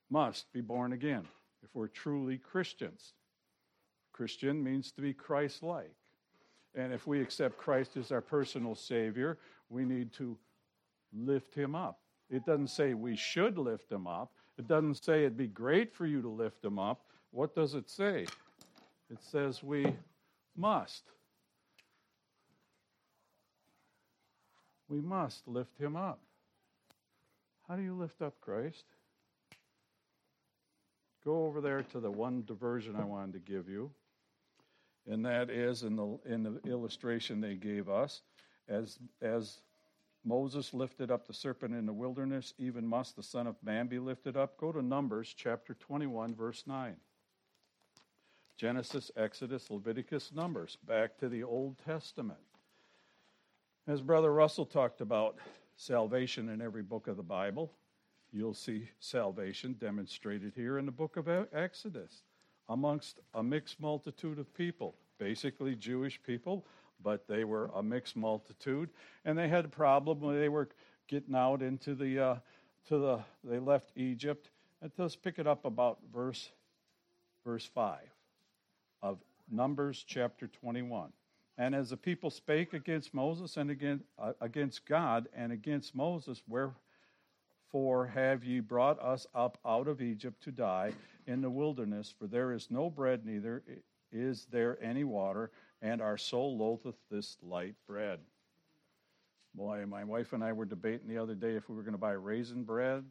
must 0.10 0.51
be 0.54 0.62
born 0.62 0.94
again 0.94 1.27
if 1.63 1.75
we're 1.75 1.88
truly 1.88 2.38
Christians. 2.38 3.13
Christian 4.13 4.63
means 4.63 4.92
to 4.94 5.01
be 5.01 5.13
Christ 5.13 5.62
like. 5.62 5.96
And 6.74 6.94
if 6.94 7.08
we 7.08 7.22
accept 7.22 7.58
Christ 7.58 7.98
as 7.98 8.12
our 8.12 8.22
personal 8.22 8.75
Savior, 8.75 9.38
we 9.70 9.84
need 9.84 10.13
to 10.13 10.38
lift 11.13 11.54
him 11.54 11.75
up. 11.75 12.00
It 12.30 12.46
doesn't 12.46 12.70
say 12.70 12.94
we 12.94 13.15
should 13.15 13.58
lift 13.58 13.92
him 13.92 14.08
up. 14.08 14.32
It 14.58 14.68
doesn't 14.68 15.04
say 15.04 15.20
it'd 15.20 15.38
be 15.38 15.48
great 15.48 15.94
for 15.94 16.06
you 16.06 16.22
to 16.22 16.30
lift 16.30 16.63
him 16.63 16.80
up. 16.80 17.06
What 17.36 17.54
does 17.54 17.74
it 17.74 17.89
say? 17.89 18.25
It 19.10 19.22
says 19.22 19.62
we 19.62 19.86
must. 20.56 21.04
We 24.88 25.01
must 25.01 25.46
lift 25.46 25.77
him 25.77 25.98
up. 25.98 26.22
How 27.68 27.75
do 27.75 27.82
you 27.82 27.94
lift 27.94 28.22
up 28.22 28.39
Christ? 28.39 28.86
Go 31.25 31.46
over 31.46 31.60
there 31.60 31.84
to 31.92 32.00
the 32.00 32.10
one 32.10 32.46
diversion 32.48 32.96
I 32.96 33.04
wanted 33.04 33.34
to 33.34 33.39
give 33.39 33.68
you, 33.68 33.92
and 35.06 35.25
that 35.25 35.50
is 35.50 35.84
in 35.84 35.98
the 35.98 36.18
in 36.25 36.42
the 36.44 36.62
illustration 36.65 37.42
they 37.42 37.56
gave 37.56 37.89
us 37.89 38.22
as, 38.70 38.98
as 39.22 39.60
Moses 40.24 40.74
lifted 40.74 41.12
up 41.12 41.27
the 41.27 41.34
serpent 41.34 41.75
in 41.75 41.86
the 41.86 41.92
wilderness, 41.92 42.54
even 42.58 42.88
must 42.88 43.18
the 43.18 43.24
Son 43.24 43.46
of 43.46 43.58
Man 43.62 43.88
be 43.88 44.00
lifted 44.00 44.38
up. 44.38 44.56
Go 44.56 44.72
to 44.72 44.82
Numbers 44.82 45.36
chapter 45.36 45.74
21, 45.74 46.34
verse 46.34 46.63
9. 46.65 46.96
Genesis, 48.58 49.12
Exodus, 49.18 49.70
Leviticus, 49.70 50.32
Numbers, 50.34 50.78
back 50.88 51.18
to 51.18 51.28
the 51.28 51.44
Old 51.44 51.78
Testament. 51.86 52.40
As 53.88 54.02
Brother 54.02 54.34
Russell 54.34 54.66
talked 54.66 55.02
about 55.02 55.38
salvation 55.76 56.50
in 56.50 56.62
every 56.62 56.82
book 56.82 57.08
of 57.08 57.18
the 57.18 57.24
Bible, 57.24 57.74
you'll 58.32 58.54
see 58.54 58.90
salvation 59.00 59.74
demonstrated 59.74 60.54
here 60.56 60.78
in 60.78 60.86
the 60.86 60.92
book 60.92 61.18
of 61.18 61.28
Exodus 61.54 62.24
amongst 62.70 63.20
a 63.34 63.44
mixed 63.44 63.80
multitude 63.80 64.40
of 64.40 64.54
people, 64.54 64.96
basically 65.20 65.76
Jewish 65.76 66.22
people, 66.24 66.66
but 67.04 67.28
they 67.28 67.44
were 67.44 67.70
a 67.76 67.84
mixed 67.84 68.16
multitude, 68.16 68.90
and 69.26 69.38
they 69.38 69.50
had 69.50 69.66
a 69.66 69.70
problem 69.70 70.22
when 70.22 70.40
they 70.40 70.50
were 70.50 70.70
getting 71.08 71.36
out 71.36 71.62
into 71.62 71.94
the 71.94 72.20
uh, 72.20 72.36
to 72.88 72.98
the. 72.98 73.20
They 73.44 73.60
left 73.60 73.92
Egypt 73.96 74.50
And 74.82 74.92
let's 74.98 75.16
pick 75.16 75.40
it 75.40 75.46
up 75.46 75.66
about 75.66 76.00
verse 76.12 76.52
verse 77.44 77.66
5 77.66 78.00
of 78.00 78.15
Numbers 79.50 80.04
chapter 80.08 80.48
21. 80.48 81.12
And 81.58 81.74
as 81.74 81.90
the 81.90 81.98
people 81.98 82.30
spake 82.30 82.74
against 82.74 83.14
Moses 83.14 83.58
and 83.58 83.72
against, 83.72 84.04
uh, 84.20 84.34
against 84.42 84.86
God 84.86 85.28
and 85.34 85.52
against 85.52 85.96
Moses, 85.96 86.42
wherefore 86.48 88.08
have 88.08 88.44
ye 88.44 88.60
brought 88.60 89.02
us 89.02 89.25
up 89.34 89.58
out 89.66 89.88
of 89.88 90.02
Egypt 90.02 90.44
to 90.44 90.52
die 90.52 90.92
in 91.28 91.42
the 91.42 91.50
wilderness? 91.50 92.14
For 92.18 92.28
there 92.28 92.52
is 92.52 92.70
no 92.70 92.90
bread, 92.90 93.25
neither 93.25 93.64
is 94.12 94.48
there 94.52 94.78
any 94.84 95.04
water, 95.04 95.52
and 95.82 96.02
our 96.02 96.18
soul 96.18 96.58
loatheth 96.58 96.98
this 97.10 97.38
light 97.42 97.75
bread. 97.88 98.20
Boy, 99.54 99.86
my 99.88 100.04
wife 100.04 100.34
and 100.34 100.44
I 100.44 100.52
were 100.52 100.66
debating 100.66 101.08
the 101.08 101.18
other 101.18 101.36
day 101.36 101.56
if 101.56 101.70
we 101.70 101.75
were 101.75 101.84
going 101.84 101.94
to 101.94 101.98
buy 101.98 102.12
raisin 102.12 102.64
bread. 102.64 103.06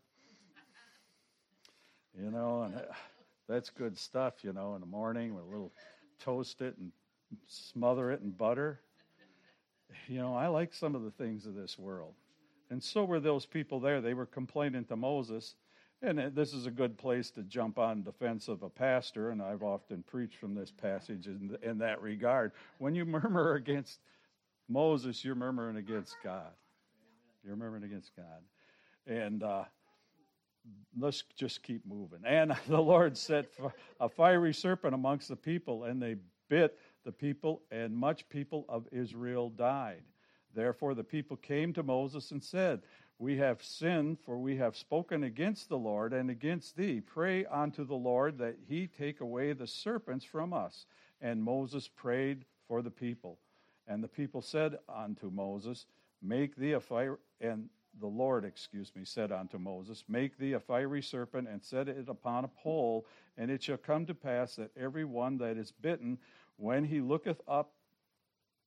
You 2.19 2.31
know, 2.31 2.63
and 2.63 2.77
uh, 2.77 2.81
that's 3.49 3.71
good 3.71 3.99
stuff, 3.99 4.45
you 4.45 4.53
know, 4.53 4.75
in 4.75 4.81
the 4.81 4.87
morning 4.87 5.35
with 5.35 5.45
a 5.45 5.49
little 5.49 5.73
toast 6.19 6.61
it 6.61 6.77
and 6.79 6.93
smother 7.47 8.11
it 8.11 8.21
in 8.21 8.31
butter. 8.31 8.81
You 10.09 10.19
know, 10.19 10.35
I 10.35 10.49
like 10.49 10.75
some 10.75 10.95
of 10.95 11.03
the 11.03 11.11
things 11.11 11.47
of 11.47 11.55
this 11.55 11.79
world. 11.79 12.15
And 12.71 12.83
so 12.83 13.05
were 13.05 13.21
those 13.21 13.47
people 13.47 13.81
there. 13.81 14.01
They 14.01 14.15
were 14.15 14.27
complaining 14.27 14.85
to 14.87 14.97
Moses. 14.97 15.55
And 16.03 16.19
this 16.35 16.53
is 16.53 16.67
a 16.67 16.71
good 16.71 16.99
place 16.99 17.31
to 17.31 17.43
jump 17.43 17.79
on 17.79 18.03
defense 18.03 18.49
of 18.49 18.63
a 18.63 18.69
pastor, 18.69 19.31
and 19.31 19.41
I've 19.41 19.63
often 19.63 20.03
preached 20.03 20.37
from 20.37 20.55
this 20.55 20.71
passage 20.71 21.27
in, 21.27 21.57
in 21.63 21.79
that 21.79 22.03
regard. 22.03 22.53
When 22.79 22.95
you 22.95 23.07
murmur 23.07 23.55
against 23.55 24.01
Moses, 24.69 25.25
you're 25.25 25.35
murmuring 25.35 25.77
against 25.77 26.17
God. 26.23 26.53
You're 27.43 27.57
murmuring 27.57 27.85
against 27.85 28.15
God. 28.17 28.43
And 29.07 29.43
uh, 29.43 29.65
let's 30.99 31.25
just 31.37 31.63
keep 31.63 31.87
moving. 31.87 32.21
And 32.25 32.55
the 32.69 32.81
Lord 32.81 33.17
set 33.17 33.47
a 34.01 34.09
fiery 34.09 34.55
serpent 34.55 34.95
amongst 34.95 35.29
the 35.29 35.37
people, 35.37 35.85
and 35.85 36.01
they 36.01 36.17
bit 36.49 36.79
the 37.05 37.13
people, 37.13 37.63
and 37.71 37.97
much 37.97 38.29
people 38.29 38.65
of 38.69 38.87
Israel 38.93 39.51
died. 39.51 40.03
Therefore, 40.55 40.95
the 40.95 41.05
people 41.05 41.37
came 41.37 41.73
to 41.73 41.83
Moses 41.83 42.31
and 42.31 42.43
said, 42.43 42.83
We 43.19 43.37
have 43.39 43.63
sinned, 43.63 44.19
for 44.21 44.39
we 44.39 44.57
have 44.57 44.77
spoken 44.77 45.25
against 45.25 45.69
the 45.69 45.79
Lord 45.79 46.13
and 46.13 46.31
against 46.31 46.77
thee. 46.77 47.01
Pray 47.01 47.45
unto 47.47 47.85
the 47.85 47.95
Lord 47.95 48.39
that 48.39 48.57
he 48.69 48.87
take 48.87 49.21
away 49.21 49.53
the 49.53 49.67
serpents 49.67 50.25
from 50.25 50.53
us. 50.53 50.87
And 51.21 51.43
Moses 51.43 51.89
prayed 51.89 52.45
for 52.69 52.83
the 52.83 52.91
people. 52.91 53.39
And 53.87 54.03
the 54.03 54.09
people 54.09 54.43
said 54.43 54.79
unto 54.89 55.31
Moses, 55.31 55.87
Make 56.23 56.57
thee 56.57 56.73
a 56.73 56.81
fire, 56.81 57.19
and 57.41 57.69
the 58.01 58.07
Lord, 58.07 58.45
excuse 58.45 58.93
me, 58.95 59.05
said 59.05 59.33
unto 59.33 59.59
Moses, 59.59 60.05
Make 60.09 60.37
thee 60.37 60.53
a 60.53 60.61
fiery 60.61 61.03
serpent, 61.03 61.49
and 61.49 61.63
set 61.63 61.89
it 61.89 62.09
upon 62.09 62.45
a 62.45 62.49
pole, 62.49 63.07
and 63.37 63.51
it 63.51 63.63
shall 63.63 63.77
come 63.77 64.07
to 64.07 64.15
pass 64.15 64.57
that 64.57 64.71
every 64.77 65.05
one 65.05 65.39
that 65.39 65.57
is 65.57 65.73
bitten 65.73 66.19
when 66.57 66.85
he 66.85 67.01
looketh 67.01 67.41
up 67.49 67.73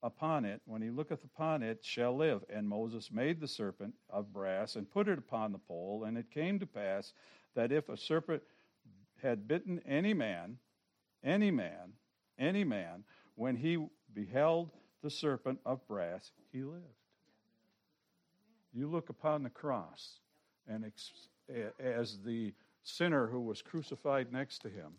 upon 0.03 0.45
it, 0.45 0.61
when 0.65 0.81
he 0.81 0.89
looketh 0.89 1.23
upon 1.23 1.63
it, 1.63 1.83
shall 1.83 2.15
live. 2.15 2.43
And 2.49 2.67
Moses 2.67 3.11
made 3.11 3.39
the 3.39 3.47
serpent 3.47 3.93
of 4.09 4.31
brass 4.31 4.75
and 4.75 4.89
put 4.89 5.07
it 5.07 5.17
upon 5.17 5.51
the 5.51 5.57
pole. 5.57 6.03
And 6.05 6.17
it 6.17 6.31
came 6.31 6.59
to 6.59 6.65
pass 6.65 7.13
that 7.55 7.71
if 7.71 7.89
a 7.89 7.97
serpent 7.97 8.43
had 9.21 9.47
bitten 9.47 9.81
any 9.85 10.13
man, 10.13 10.57
any 11.23 11.51
man, 11.51 11.93
any 12.37 12.63
man, 12.63 13.03
when 13.35 13.55
he 13.55 13.83
beheld 14.13 14.71
the 15.01 15.09
serpent 15.09 15.59
of 15.65 15.85
brass, 15.87 16.31
he 16.51 16.63
lived. 16.63 16.83
You 18.77 18.87
look 18.87 19.09
upon 19.09 19.41
the 19.41 19.49
cross, 19.49 20.19
and 20.67 20.85
as 21.79 22.19
the 22.23 22.53
sinner 22.83 23.25
who 23.25 23.41
was 23.41 23.63
crucified 23.63 24.31
next 24.31 24.59
to 24.59 24.69
him 24.69 24.91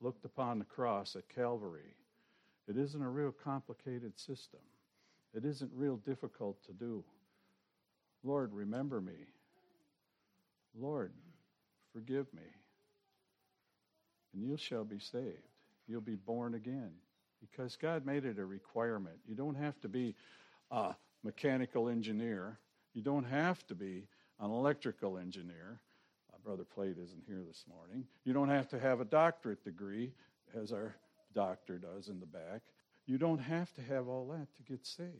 looked 0.00 0.24
upon 0.24 0.58
the 0.58 0.64
cross 0.64 1.16
at 1.16 1.28
Calvary, 1.28 1.94
it 2.66 2.78
isn't 2.78 3.02
a 3.02 3.08
real 3.10 3.30
complicated 3.44 4.18
system. 4.18 4.60
It 5.34 5.44
isn't 5.44 5.70
real 5.74 5.96
difficult 5.96 6.64
to 6.64 6.72
do. 6.72 7.04
Lord, 8.24 8.54
remember 8.54 9.02
me. 9.02 9.26
Lord, 10.74 11.12
forgive 11.92 12.32
me. 12.32 12.48
And 14.32 14.42
you 14.42 14.56
shall 14.56 14.84
be 14.84 14.98
saved. 14.98 15.44
You'll 15.86 16.00
be 16.00 16.14
born 16.14 16.54
again. 16.54 16.92
Because 17.42 17.76
God 17.76 18.06
made 18.06 18.24
it 18.24 18.38
a 18.38 18.46
requirement. 18.46 19.18
You 19.28 19.34
don't 19.34 19.56
have 19.56 19.78
to 19.82 19.88
be 19.88 20.14
a 20.70 20.94
mechanical 21.22 21.90
engineer. 21.90 22.58
You 22.94 23.02
don't 23.02 23.24
have 23.24 23.66
to 23.68 23.74
be 23.74 24.06
an 24.40 24.50
electrical 24.50 25.18
engineer. 25.18 25.80
My 26.32 26.38
brother 26.44 26.64
Plate 26.64 26.96
isn't 27.02 27.24
here 27.26 27.42
this 27.46 27.64
morning. 27.68 28.06
You 28.24 28.32
don't 28.32 28.48
have 28.48 28.68
to 28.68 28.78
have 28.78 29.00
a 29.00 29.04
doctorate 29.04 29.64
degree, 29.64 30.12
as 30.54 30.72
our 30.72 30.96
doctor 31.34 31.78
does 31.78 32.08
in 32.08 32.20
the 32.20 32.26
back. 32.26 32.62
You 33.06 33.18
don't 33.18 33.38
have 33.38 33.72
to 33.74 33.82
have 33.82 34.08
all 34.08 34.26
that 34.28 34.48
to 34.56 34.62
get 34.62 34.86
saved. 34.86 35.10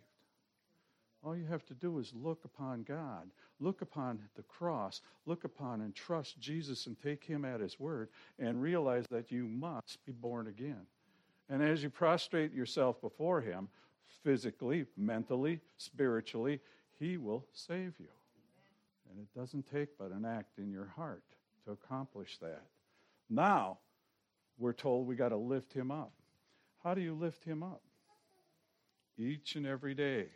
All 1.22 1.36
you 1.36 1.44
have 1.44 1.66
to 1.66 1.74
do 1.74 1.98
is 1.98 2.12
look 2.14 2.44
upon 2.44 2.82
God, 2.82 3.30
look 3.58 3.82
upon 3.82 4.20
the 4.36 4.42
cross, 4.42 5.02
look 5.26 5.44
upon 5.44 5.82
and 5.82 5.94
trust 5.94 6.40
Jesus 6.40 6.86
and 6.86 6.98
take 6.98 7.24
Him 7.24 7.44
at 7.44 7.60
His 7.60 7.78
word 7.78 8.08
and 8.38 8.62
realize 8.62 9.04
that 9.10 9.30
you 9.30 9.46
must 9.46 10.04
be 10.06 10.12
born 10.12 10.46
again. 10.46 10.86
And 11.50 11.62
as 11.62 11.82
you 11.82 11.90
prostrate 11.90 12.54
yourself 12.54 13.00
before 13.02 13.42
Him, 13.42 13.68
physically, 14.24 14.86
mentally, 14.96 15.60
spiritually, 15.76 16.60
He 17.00 17.16
will 17.16 17.47
save 17.52 17.95
you. 17.99 18.09
And 19.11 19.19
it 19.19 19.35
doesn't 19.37 19.69
take 19.73 19.99
but 19.99 20.12
an 20.12 20.25
act 20.25 20.59
in 20.59 20.71
your 20.71 20.92
heart 20.95 21.25
to 21.64 21.73
accomplish 21.73 22.38
that. 22.38 22.62
Now, 23.28 23.78
we're 24.59 24.75
told 24.75 25.07
we 25.07 25.16
got 25.16 25.30
to 25.30 25.37
lift 25.37 25.73
him 25.73 25.90
up. 25.90 26.12
How 26.85 26.95
do 26.95 27.00
you 27.00 27.14
lift 27.14 27.45
him 27.45 27.62
up? 27.62 27.83
Each 29.19 29.57
and 29.57 29.66
every 29.66 29.95
day. 29.95 30.26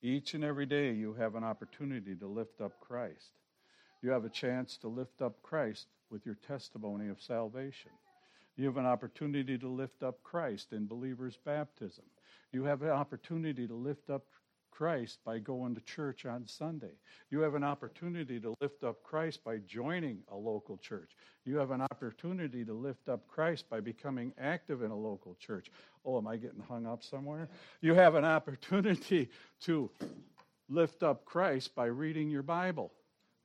Each 0.00 0.34
and 0.34 0.44
every 0.44 0.66
day, 0.66 0.92
you 0.92 1.14
have 1.14 1.34
an 1.34 1.42
opportunity 1.42 2.14
to 2.14 2.26
lift 2.26 2.60
up 2.60 2.78
Christ. 2.80 3.32
You 4.00 4.10
have 4.10 4.24
a 4.24 4.30
chance 4.30 4.76
to 4.78 4.88
lift 4.88 5.20
up 5.20 5.42
Christ 5.42 5.88
with 6.10 6.24
your 6.24 6.36
testimony 6.36 7.08
of 7.08 7.20
salvation. 7.20 7.90
You 8.56 8.66
have 8.66 8.76
an 8.76 8.86
opportunity 8.86 9.58
to 9.58 9.68
lift 9.68 10.04
up 10.04 10.22
Christ 10.22 10.72
in 10.72 10.86
believers' 10.86 11.38
baptism. 11.44 12.04
You 12.52 12.64
have 12.64 12.82
an 12.82 12.90
opportunity 12.90 13.66
to 13.66 13.74
lift 13.74 14.08
up 14.10 14.24
Christ 14.78 15.18
by 15.24 15.40
going 15.40 15.74
to 15.74 15.80
church 15.80 16.24
on 16.24 16.46
Sunday. 16.46 16.92
You 17.30 17.40
have 17.40 17.56
an 17.56 17.64
opportunity 17.64 18.38
to 18.38 18.54
lift 18.60 18.84
up 18.84 19.02
Christ 19.02 19.42
by 19.42 19.58
joining 19.66 20.20
a 20.30 20.36
local 20.36 20.76
church. 20.76 21.16
You 21.44 21.56
have 21.56 21.72
an 21.72 21.80
opportunity 21.80 22.64
to 22.64 22.72
lift 22.72 23.08
up 23.08 23.26
Christ 23.26 23.68
by 23.68 23.80
becoming 23.80 24.32
active 24.38 24.84
in 24.84 24.92
a 24.92 24.96
local 24.96 25.36
church. 25.40 25.72
Oh, 26.04 26.16
am 26.16 26.28
I 26.28 26.36
getting 26.36 26.60
hung 26.60 26.86
up 26.86 27.02
somewhere? 27.02 27.48
You 27.80 27.94
have 27.94 28.14
an 28.14 28.24
opportunity 28.24 29.30
to 29.62 29.90
lift 30.68 31.02
up 31.02 31.24
Christ 31.24 31.74
by 31.74 31.86
reading 31.86 32.30
your 32.30 32.44
Bible. 32.44 32.92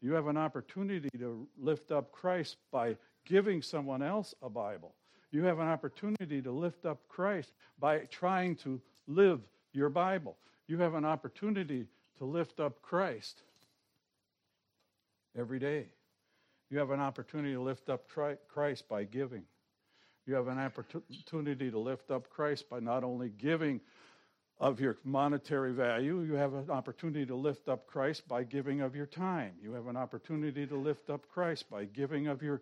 You 0.02 0.14
have 0.14 0.28
an 0.28 0.38
opportunity 0.38 1.10
to 1.18 1.48
lift 1.58 1.92
up 1.92 2.12
Christ 2.12 2.58
by 2.72 2.96
giving 3.26 3.64
someone 3.64 4.04
else 4.04 4.36
a 4.44 4.52
Bible. 4.52 4.94
You 5.32 5.46
have 5.46 5.58
an 5.58 5.68
opportunity 5.68 6.44
to 6.44 6.52
lift 6.52 6.86
up 6.86 7.00
Christ 7.08 7.54
by 7.80 8.02
trying 8.12 8.56
to 8.58 8.80
live 9.08 9.42
your 9.72 9.90
Bible 9.90 10.38
you 10.68 10.78
have 10.80 10.94
an 10.94 11.06
opportunity 11.06 11.88
to 12.18 12.26
lift 12.26 12.60
up 12.60 12.82
Christ 12.82 13.42
every 15.38 15.60
day. 15.60 15.88
You 16.70 16.80
have 16.80 16.92
an 16.92 17.00
opportunity 17.00 17.54
to 17.54 17.62
lift 17.62 17.90
up 17.90 18.08
Christ 18.08 18.88
by 18.90 19.04
giving. 19.04 19.44
You 20.26 20.36
have 20.36 20.48
an 20.48 20.58
opportunity 20.58 21.70
to 21.70 21.78
lift 21.78 22.10
up 22.10 22.30
Christ 22.30 22.70
by 22.70 22.80
not 22.80 23.04
only 23.04 23.30
giving 23.30 23.82
of 24.60 24.80
your 24.80 24.98
monetary 25.04 25.74
value, 25.74 26.22
you 26.22 26.34
have 26.34 26.54
an 26.54 26.70
opportunity 26.70 27.26
to 27.26 27.36
lift 27.36 27.68
up 27.68 27.86
Christ 27.86 28.28
by 28.28 28.44
giving 28.44 28.82
of 28.82 28.96
your 28.96 29.06
time. 29.06 29.52
You 29.62 29.74
have 29.74 29.88
an 29.88 29.98
opportunity 29.98 30.66
to 30.66 30.76
lift 30.76 31.10
up 31.10 31.28
Christ 31.28 31.70
by 31.70 31.86
giving 31.86 32.28
of 32.28 32.42
your 32.42 32.62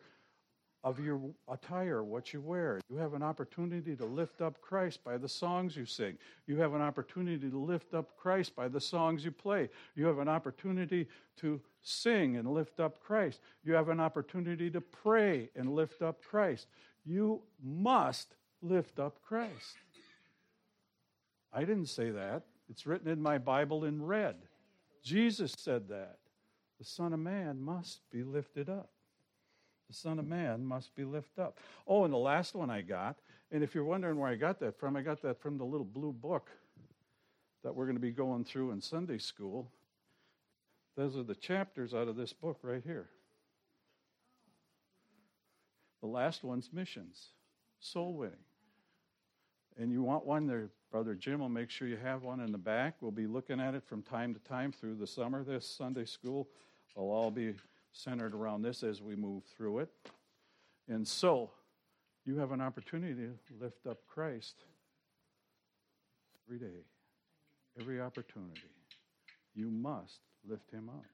of 0.84 1.00
your 1.00 1.22
attire, 1.48 2.04
what 2.04 2.34
you 2.34 2.42
wear. 2.42 2.80
You 2.90 2.98
have 2.98 3.14
an 3.14 3.22
opportunity 3.22 3.96
to 3.96 4.06
lift 4.06 4.42
up 4.42 4.60
Christ 4.62 5.04
by 5.04 5.18
the 5.18 5.30
songs 5.30 5.76
you 5.76 5.86
sing. 5.86 6.18
You 6.48 6.58
have 6.58 6.74
an 6.74 6.82
opportunity 6.82 7.50
to 7.50 7.60
lift 7.60 7.94
up 7.94 8.18
Christ 8.18 8.56
by 8.56 8.68
the 8.68 8.82
songs 8.82 9.24
you 9.24 9.32
play. 9.32 9.70
You 9.96 10.08
have 10.08 10.18
an 10.18 10.28
opportunity 10.28 11.08
to 11.38 11.62
sing 11.84 12.38
and 12.38 12.52
lift 12.52 12.80
up 12.80 13.00
Christ. 13.00 13.42
You 13.64 13.74
have 13.74 13.90
an 13.90 14.00
opportunity 14.00 14.72
to 14.72 14.82
pray 14.82 15.50
and 15.56 15.76
lift 15.76 16.02
up 16.02 16.24
Christ. 16.24 16.68
You 17.06 17.42
must 17.64 18.36
lift 18.62 19.00
up 19.00 19.22
Christ. 19.22 19.78
I 21.54 21.60
didn't 21.60 21.88
say 21.88 22.10
that. 22.10 22.44
It's 22.70 22.88
written 22.88 23.08
in 23.08 23.22
my 23.22 23.38
Bible 23.38 23.86
in 23.86 24.02
red. 24.02 24.36
Jesus 25.04 25.54
said 25.58 25.90
that. 25.90 26.18
The 26.80 26.86
Son 26.86 27.14
of 27.14 27.20
Man 27.20 27.62
must 27.62 28.00
be 28.10 28.24
lifted 28.24 28.68
up 28.68 28.90
the 29.92 29.98
Son 29.98 30.20
of 30.20 30.26
Man 30.26 30.66
must 30.66 30.96
be 30.96 31.04
lifted 31.04 31.42
up. 31.42 31.58
Oh, 31.86 32.06
and 32.06 32.14
the 32.14 32.18
last 32.18 32.56
one 32.56 32.70
I 32.70 32.80
got, 32.80 33.18
and 33.52 33.62
if 33.62 33.76
you're 33.76 33.84
wondering 33.84 34.18
where 34.18 34.30
I 34.30 34.36
got 34.36 34.58
that 34.62 34.80
from, 34.80 34.96
I 34.96 35.02
got 35.02 35.22
that 35.24 35.42
from 35.42 35.58
the 35.58 35.66
little 35.66 35.86
blue 35.86 36.14
book 36.14 36.50
that 37.64 37.76
we're 37.76 37.86
going 37.86 37.98
to 37.98 38.02
be 38.02 38.12
going 38.12 38.46
through 38.46 38.72
in 38.72 38.80
Sunday 38.80 39.18
school. 39.18 39.70
Those 40.96 41.18
are 41.18 41.24
the 41.24 41.36
chapters 41.36 41.94
out 41.94 42.08
of 42.08 42.16
this 42.16 42.32
book 42.32 42.60
right 42.64 42.82
here. 42.86 43.10
The 46.00 46.08
last 46.08 46.42
one's 46.42 46.70
missions, 46.72 47.28
soul 47.82 48.14
winning. 48.14 48.36
And 49.78 49.92
you 49.92 50.02
want 50.02 50.26
one 50.26 50.48
there, 50.48 50.70
Brother 50.90 51.16
Jim 51.16 51.42
will 51.42 51.50
make 51.50 51.70
sure 51.70 51.88
you 51.88 51.98
have 51.98 52.24
one 52.24 52.40
in 52.40 52.54
the 52.54 52.58
back. 52.58 52.96
We'll 53.02 53.12
be 53.12 53.28
looking 53.28 53.60
at 53.60 53.76
it 53.76 53.84
from 53.84 54.04
time 54.04 54.34
to 54.34 54.40
time 54.40 54.72
through 54.72 54.96
the 54.96 55.08
summer. 55.08 55.44
This 55.44 55.68
Sunday 55.68 56.06
school 56.06 56.48
will 56.96 57.12
all 57.12 57.30
be 57.30 57.56
centered 57.92 58.34
around 58.34 58.62
this 58.62 58.84
as 58.84 59.02
we 59.02 59.16
move 59.16 59.44
through 59.56 59.80
it. 59.80 59.90
And 60.88 61.08
so, 61.08 61.52
you 62.26 62.38
have 62.38 62.52
an 62.52 62.62
opportunity 62.62 63.16
to 63.16 63.54
lift 63.60 63.88
up 63.88 64.00
Christ 64.08 64.56
every 66.46 66.60
day, 66.60 66.84
every 67.80 68.00
opportunity. 68.00 68.62
You 69.56 69.70
must 69.70 70.20
lift 70.48 70.70
him 70.72 70.90
up. 70.90 71.06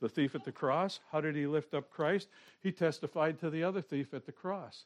The 0.00 0.08
thief 0.08 0.34
at 0.34 0.44
the 0.44 0.52
cross, 0.52 1.00
how 1.10 1.20
did 1.20 1.36
he 1.36 1.46
lift 1.46 1.74
up 1.74 1.90
Christ? 1.90 2.28
He 2.62 2.70
testified 2.70 3.38
to 3.40 3.50
the 3.50 3.64
other 3.64 3.80
thief 3.80 4.12
at 4.12 4.26
the 4.26 4.32
cross. 4.32 4.84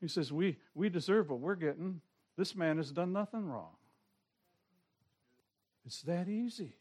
He 0.00 0.08
says, 0.08 0.32
We, 0.32 0.56
we 0.74 0.88
deserve 0.88 1.30
what 1.30 1.40
we're 1.40 1.56
getting. 1.56 2.00
This 2.36 2.54
man 2.54 2.76
has 2.76 2.92
done 2.92 3.12
nothing 3.12 3.46
wrong. 3.46 3.74
It's 5.84 6.02
that 6.02 6.28
easy. 6.28 6.76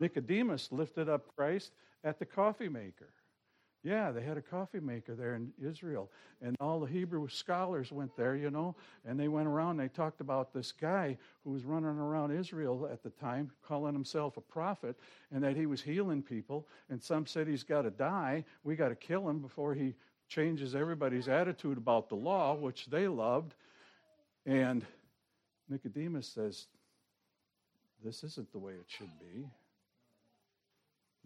Nicodemus 0.00 0.70
lifted 0.72 1.08
up 1.08 1.34
Christ 1.36 1.72
at 2.02 2.18
the 2.18 2.26
coffee 2.26 2.68
maker. 2.68 3.10
Yeah, 3.84 4.12
they 4.12 4.22
had 4.22 4.38
a 4.38 4.42
coffee 4.42 4.80
maker 4.80 5.14
there 5.14 5.34
in 5.34 5.52
Israel. 5.62 6.10
And 6.40 6.56
all 6.58 6.80
the 6.80 6.86
Hebrew 6.86 7.28
scholars 7.28 7.92
went 7.92 8.16
there, 8.16 8.34
you 8.34 8.50
know, 8.50 8.74
and 9.04 9.20
they 9.20 9.28
went 9.28 9.46
around 9.46 9.72
and 9.72 9.80
they 9.80 9.92
talked 9.92 10.22
about 10.22 10.54
this 10.54 10.72
guy 10.72 11.18
who 11.44 11.50
was 11.50 11.64
running 11.64 11.98
around 11.98 12.30
Israel 12.30 12.88
at 12.90 13.02
the 13.02 13.10
time, 13.10 13.50
calling 13.62 13.92
himself 13.92 14.38
a 14.38 14.40
prophet, 14.40 14.96
and 15.30 15.44
that 15.44 15.54
he 15.54 15.66
was 15.66 15.82
healing 15.82 16.22
people. 16.22 16.66
And 16.88 17.02
some 17.02 17.26
said 17.26 17.46
he's 17.46 17.62
got 17.62 17.82
to 17.82 17.90
die. 17.90 18.46
We 18.64 18.74
got 18.74 18.88
to 18.88 18.94
kill 18.94 19.28
him 19.28 19.40
before 19.40 19.74
he 19.74 19.94
changes 20.28 20.74
everybody's 20.74 21.28
attitude 21.28 21.76
about 21.76 22.08
the 22.08 22.16
law, 22.16 22.54
which 22.54 22.86
they 22.86 23.06
loved. 23.06 23.54
And 24.46 24.82
Nicodemus 25.68 26.26
says, 26.26 26.68
This 28.02 28.24
isn't 28.24 28.50
the 28.50 28.58
way 28.58 28.72
it 28.72 28.86
should 28.88 29.12
be. 29.20 29.46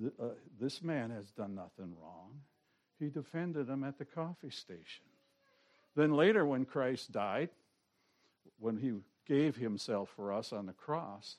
Uh, 0.04 0.28
this 0.60 0.82
man 0.82 1.10
has 1.10 1.30
done 1.32 1.54
nothing 1.54 1.94
wrong. 2.00 2.40
He 2.98 3.08
defended 3.08 3.68
him 3.68 3.84
at 3.84 3.98
the 3.98 4.04
coffee 4.04 4.50
station. 4.50 5.06
Then 5.96 6.12
later, 6.12 6.46
when 6.46 6.64
Christ 6.64 7.12
died, 7.12 7.50
when 8.58 8.76
he 8.76 8.92
gave 9.26 9.56
himself 9.56 10.10
for 10.14 10.32
us 10.32 10.52
on 10.52 10.66
the 10.66 10.72
cross, 10.72 11.36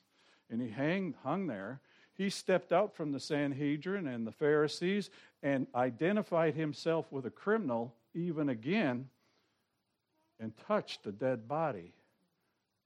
and 0.50 0.60
he 0.60 0.68
hang, 0.68 1.14
hung 1.22 1.46
there, 1.46 1.80
he 2.14 2.28
stepped 2.28 2.72
out 2.72 2.94
from 2.94 3.12
the 3.12 3.20
Sanhedrin 3.20 4.06
and 4.06 4.26
the 4.26 4.32
Pharisees 4.32 5.08
and 5.42 5.66
identified 5.74 6.54
himself 6.54 7.10
with 7.10 7.24
a 7.24 7.30
criminal 7.30 7.94
even 8.14 8.50
again 8.50 9.08
and 10.38 10.52
touched 10.66 11.06
a 11.06 11.12
dead 11.12 11.48
body 11.48 11.92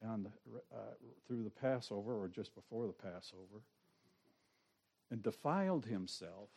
on 0.06 0.24
the, 0.24 0.30
uh, 0.72 0.80
through 1.26 1.42
the 1.42 1.50
Passover 1.50 2.12
or 2.12 2.28
just 2.28 2.54
before 2.54 2.86
the 2.86 2.92
Passover 2.92 3.62
and 5.10 5.22
defiled 5.22 5.84
himself, 5.86 6.48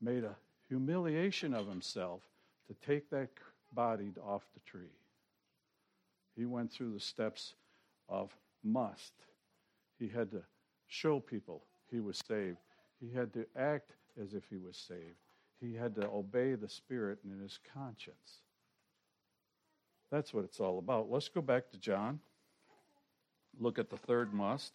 made 0.00 0.24
a 0.24 0.36
humiliation 0.68 1.54
of 1.54 1.68
himself 1.68 2.22
to 2.66 2.74
take 2.86 3.10
that 3.10 3.30
body 3.72 4.12
off 4.24 4.42
the 4.54 4.60
tree. 4.60 4.94
He 6.36 6.44
went 6.44 6.70
through 6.70 6.92
the 6.92 7.00
steps 7.00 7.54
of 8.08 8.34
must. 8.62 9.12
He 9.98 10.08
had 10.08 10.30
to 10.30 10.42
show 10.86 11.20
people 11.20 11.62
he 11.90 12.00
was 12.00 12.20
saved. 12.28 12.58
He 13.00 13.10
had 13.12 13.32
to 13.34 13.46
act 13.56 13.92
as 14.20 14.34
if 14.34 14.44
he 14.50 14.56
was 14.56 14.76
saved. 14.76 15.16
He 15.60 15.74
had 15.74 15.94
to 15.96 16.08
obey 16.08 16.54
the 16.54 16.68
Spirit 16.68 17.18
in 17.24 17.40
his 17.40 17.58
conscience. 17.74 18.42
That's 20.10 20.32
what 20.32 20.44
it's 20.44 20.60
all 20.60 20.78
about. 20.78 21.10
Let's 21.10 21.28
go 21.28 21.40
back 21.40 21.70
to 21.70 21.78
John. 21.78 22.20
Look 23.58 23.78
at 23.78 23.90
the 23.90 23.96
third 23.96 24.32
must. 24.32 24.72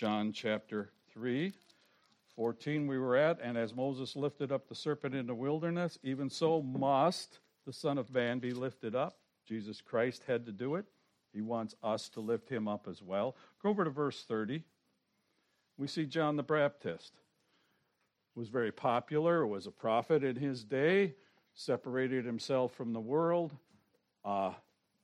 John 0.00 0.32
chapter 0.32 0.88
3, 1.12 1.52
14, 2.34 2.86
we 2.86 2.96
were 2.96 3.16
at. 3.16 3.38
And 3.42 3.58
as 3.58 3.74
Moses 3.74 4.16
lifted 4.16 4.50
up 4.50 4.66
the 4.66 4.74
serpent 4.74 5.14
in 5.14 5.26
the 5.26 5.34
wilderness, 5.34 5.98
even 6.02 6.30
so 6.30 6.62
must 6.62 7.40
the 7.66 7.72
Son 7.74 7.98
of 7.98 8.10
Man 8.10 8.38
be 8.38 8.52
lifted 8.52 8.94
up. 8.94 9.18
Jesus 9.46 9.82
Christ 9.82 10.22
had 10.26 10.46
to 10.46 10.52
do 10.52 10.76
it. 10.76 10.86
He 11.34 11.42
wants 11.42 11.74
us 11.82 12.08
to 12.14 12.20
lift 12.20 12.48
him 12.48 12.66
up 12.66 12.88
as 12.88 13.02
well. 13.02 13.36
Go 13.62 13.68
over 13.68 13.84
to 13.84 13.90
verse 13.90 14.24
30. 14.24 14.64
We 15.76 15.86
see 15.86 16.06
John 16.06 16.36
the 16.36 16.42
Baptist 16.44 17.12
was 18.34 18.48
very 18.48 18.72
popular, 18.72 19.46
was 19.46 19.66
a 19.66 19.70
prophet 19.70 20.24
in 20.24 20.36
his 20.36 20.64
day, 20.64 21.14
separated 21.52 22.24
himself 22.24 22.72
from 22.72 22.94
the 22.94 23.00
world, 23.00 23.52
uh, 24.24 24.54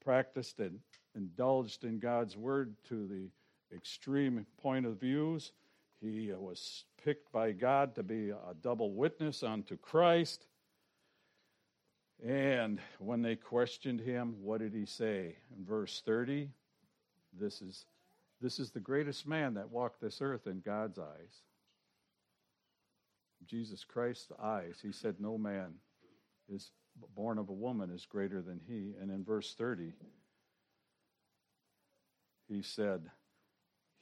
practiced 0.02 0.58
and 0.58 0.78
indulged 1.14 1.84
in 1.84 1.98
God's 1.98 2.34
word 2.34 2.74
to 2.88 3.06
the 3.06 3.28
extreme 3.74 4.46
point 4.62 4.86
of 4.86 5.00
views. 5.00 5.52
He 6.00 6.32
uh, 6.32 6.36
was 6.38 6.84
picked 7.02 7.32
by 7.32 7.52
God 7.52 7.94
to 7.94 8.02
be 8.02 8.30
a 8.30 8.54
double 8.62 8.92
witness 8.92 9.42
unto 9.42 9.76
Christ. 9.76 10.46
And 12.24 12.80
when 12.98 13.22
they 13.22 13.36
questioned 13.36 14.00
him, 14.00 14.36
what 14.42 14.60
did 14.60 14.72
he 14.72 14.86
say? 14.86 15.36
In 15.56 15.64
verse 15.64 16.02
30, 16.04 16.48
this 17.38 17.60
is, 17.60 17.84
this 18.40 18.58
is 18.58 18.70
the 18.70 18.80
greatest 18.80 19.26
man 19.26 19.54
that 19.54 19.70
walked 19.70 20.00
this 20.00 20.20
earth 20.20 20.46
in 20.46 20.60
God's 20.60 20.98
eyes. 20.98 21.42
Jesus 23.46 23.84
Christ's 23.84 24.32
eyes. 24.42 24.78
He 24.82 24.92
said, 24.92 25.16
No 25.20 25.38
man 25.38 25.74
is 26.48 26.70
born 27.14 27.38
of 27.38 27.48
a 27.48 27.52
woman 27.52 27.90
is 27.90 28.06
greater 28.06 28.42
than 28.42 28.60
he. 28.66 28.94
And 29.00 29.10
in 29.10 29.24
verse 29.24 29.54
30, 29.54 29.92
he 32.48 32.62
said, 32.62 33.02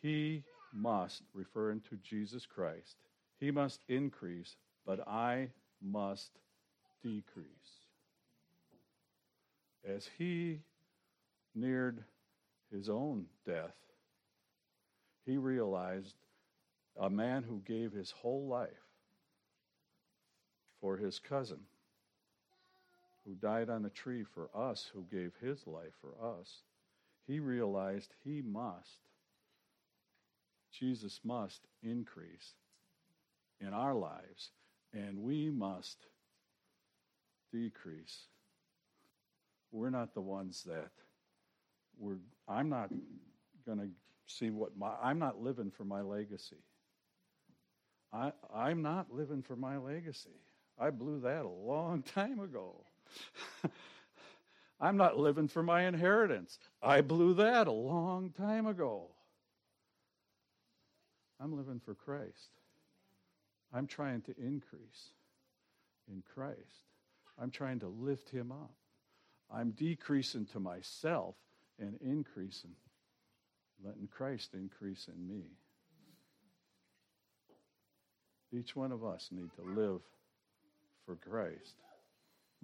he 0.05 0.45
must, 0.75 1.23
referring 1.33 1.81
to 1.89 1.97
Jesus 2.03 2.45
Christ, 2.45 2.97
he 3.41 3.51
must 3.51 3.81
increase, 3.89 4.55
but 4.85 5.09
I 5.09 5.49
must 5.81 6.31
decrease. 7.03 7.47
As 9.83 10.07
he 10.19 10.61
neared 11.55 12.05
his 12.71 12.91
own 12.91 13.25
death, 13.47 13.77
he 15.25 15.39
realized 15.39 16.17
a 17.01 17.09
man 17.09 17.43
who 17.43 17.63
gave 17.67 17.91
his 17.91 18.11
whole 18.11 18.47
life 18.47 18.69
for 20.83 20.99
his 20.99 21.19
cousin, 21.19 21.61
who 23.25 23.35
died 23.37 23.71
on 23.71 23.87
a 23.87 23.91
tree 23.91 24.23
for 24.35 24.51
us, 24.55 24.91
who 24.93 25.07
gave 25.11 25.33
his 25.41 25.67
life 25.67 25.95
for 26.03 26.13
us, 26.39 26.59
he 27.27 27.41
realized 27.41 28.13
he 28.23 28.43
must 28.43 28.99
Jesus 30.79 31.21
must 31.25 31.61
increase 31.83 32.55
in 33.61 33.73
our 33.73 33.95
lives, 33.95 34.51
and 34.93 35.19
we 35.19 35.51
must 35.51 36.07
decrease. 37.53 38.27
We're 39.71 39.91
not 39.91 40.15
the 40.15 40.21
ones 40.21 40.65
that 40.65 40.91
we're, 41.99 42.19
I'm 42.49 42.69
not 42.69 42.91
going 43.67 43.79
to 43.79 43.89
see 44.27 44.51
what 44.51 44.77
my, 44.77 44.93
I'm 45.03 45.19
not 45.19 45.41
living 45.41 45.71
for 45.71 45.85
my 45.85 46.03
legacy. 46.03 46.63
I, 48.13 48.33
I'm 48.55 48.83
not 48.83 49.13
living 49.13 49.43
for 49.43 49.57
my 49.57 49.77
legacy. 49.77 50.41
I 50.79 50.91
blew 50.91 51.21
that 51.21 51.45
a 51.45 51.49
long 51.49 52.03
time 52.15 52.41
ago. 52.41 52.85
I'm 54.81 54.97
not 54.97 55.19
living 55.19 55.49
for 55.49 55.63
my 55.63 55.87
inheritance. 55.87 56.59
I 56.83 57.01
blew 57.01 57.35
that 57.35 57.69
a 57.69 57.73
long 57.73 58.31
time 58.31 58.67
ago. 58.67 59.14
I'm 61.41 61.57
living 61.57 61.81
for 61.85 61.95
Christ. 61.95 62.51
I'm 63.73 63.87
trying 63.87 64.23
to 64.23 64.35
increase 64.39 65.13
in 66.09 66.23
Christ. 66.35 66.59
I'm 67.41 67.51
trying 67.51 67.81
to 67.81 67.89
lift 67.89 68.31
him 68.31 68.53
up. 68.53 68.73
I'm 69.53 69.73
decreasing 69.73 70.47
to 70.47 70.61
myself 70.61 71.35
and 71.79 71.99
increasing, 72.01 72.75
letting 73.85 74.07
Christ 74.07 74.55
increase 74.55 75.09
in 75.09 75.29
me. 75.29 75.43
Each 78.53 78.77
one 78.77 78.93
of 78.93 79.05
us 79.05 79.29
need 79.33 79.51
to 79.57 79.63
live 79.63 80.01
for 81.05 81.17
Christ. 81.17 81.75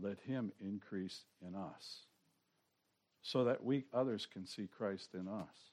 Let 0.01 0.19
him 0.21 0.53
increase 0.61 1.25
in 1.47 1.55
us 1.57 2.05
so 3.23 3.45
that 3.45 3.65
we 3.65 3.85
others 3.93 4.27
can 4.33 4.47
see 4.47 4.69
Christ 4.79 5.11
in 5.15 5.27
us. 5.29 5.73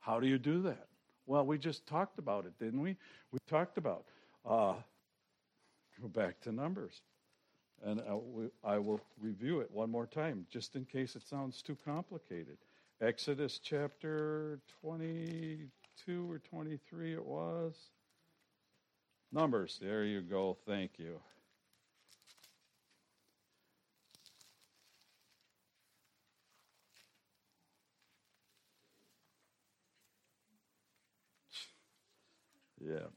How 0.00 0.20
do 0.20 0.26
you 0.26 0.38
do 0.38 0.62
that? 0.62 0.86
Well, 1.28 1.44
we 1.44 1.58
just 1.58 1.86
talked 1.86 2.18
about 2.18 2.46
it, 2.46 2.58
didn't 2.58 2.80
we? 2.80 2.96
We 3.32 3.38
talked 3.46 3.76
about. 3.76 4.06
Uh, 4.46 4.72
go 6.00 6.08
back 6.08 6.40
to 6.40 6.52
Numbers. 6.52 7.02
And 7.84 8.00
I, 8.00 8.74
I 8.74 8.78
will 8.78 9.02
review 9.20 9.60
it 9.60 9.70
one 9.70 9.90
more 9.90 10.06
time, 10.06 10.46
just 10.50 10.74
in 10.74 10.86
case 10.86 11.16
it 11.16 11.22
sounds 11.28 11.60
too 11.60 11.76
complicated. 11.84 12.56
Exodus 13.02 13.60
chapter 13.62 14.58
22 14.80 16.32
or 16.32 16.38
23, 16.38 17.12
it 17.12 17.24
was. 17.24 17.74
Numbers, 19.30 19.78
there 19.82 20.04
you 20.04 20.22
go. 20.22 20.56
Thank 20.66 20.92
you. 20.96 21.20
Yeah. 32.88 33.08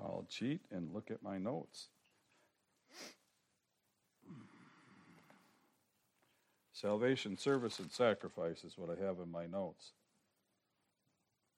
I'll 0.00 0.24
cheat 0.28 0.60
and 0.70 0.92
look 0.94 1.10
at 1.10 1.22
my 1.22 1.38
notes. 1.38 1.88
Salvation, 6.72 7.36
service, 7.36 7.80
and 7.80 7.90
sacrifice 7.90 8.62
is 8.62 8.78
what 8.78 8.88
I 8.88 9.04
have 9.04 9.18
in 9.18 9.32
my 9.32 9.46
notes. 9.46 9.94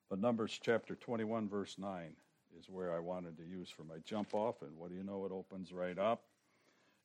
But 0.09 0.19
Numbers 0.19 0.59
chapter 0.63 0.95
21, 0.95 1.47
verse 1.47 1.77
9 1.79 2.15
is 2.59 2.71
where 2.71 2.95
I 2.95 3.01
wanted 3.01 3.37
to 3.37 3.45
use 3.45 3.69
for 3.69 3.85
my 3.85 3.97
jump 4.03 4.35
off. 4.35 4.63
And 4.63 4.79
what 4.79 4.89
do 4.89 4.97
you 4.97 5.05
know? 5.05 5.27
It 5.27 5.33
opens 5.33 5.73
right 5.73 5.99
up. 5.99 6.23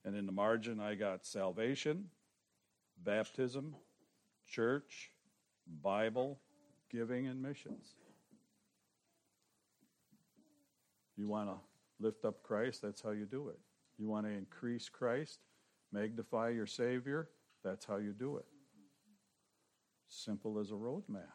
And 0.06 0.16
in 0.16 0.26
the 0.26 0.32
margin, 0.32 0.80
I 0.80 0.96
got 0.96 1.26
salvation, 1.26 2.06
baptism, 3.04 3.76
church, 4.48 5.12
Bible, 5.82 6.40
giving, 6.90 7.28
and 7.28 7.42
missions. 7.42 7.96
You 11.18 11.28
want 11.28 11.50
to 11.50 11.56
lift 12.00 12.26
up 12.26 12.44
Christ? 12.44 12.82
That's 12.82 13.02
how 13.02 13.12
you 13.12 13.26
do 13.26 13.50
it. 13.50 13.60
You 13.98 14.10
want 14.10 14.26
to 14.26 14.32
increase 14.32 14.90
Christ, 14.90 15.40
magnify 15.92 16.50
your 16.50 16.68
Savior? 16.68 17.30
That's 17.64 17.86
how 17.86 17.98
you 17.98 18.12
do 18.12 18.38
it. 18.38 18.46
Simple 20.10 20.60
as 20.60 20.72
a 20.72 20.76
roadmap. 20.76 21.32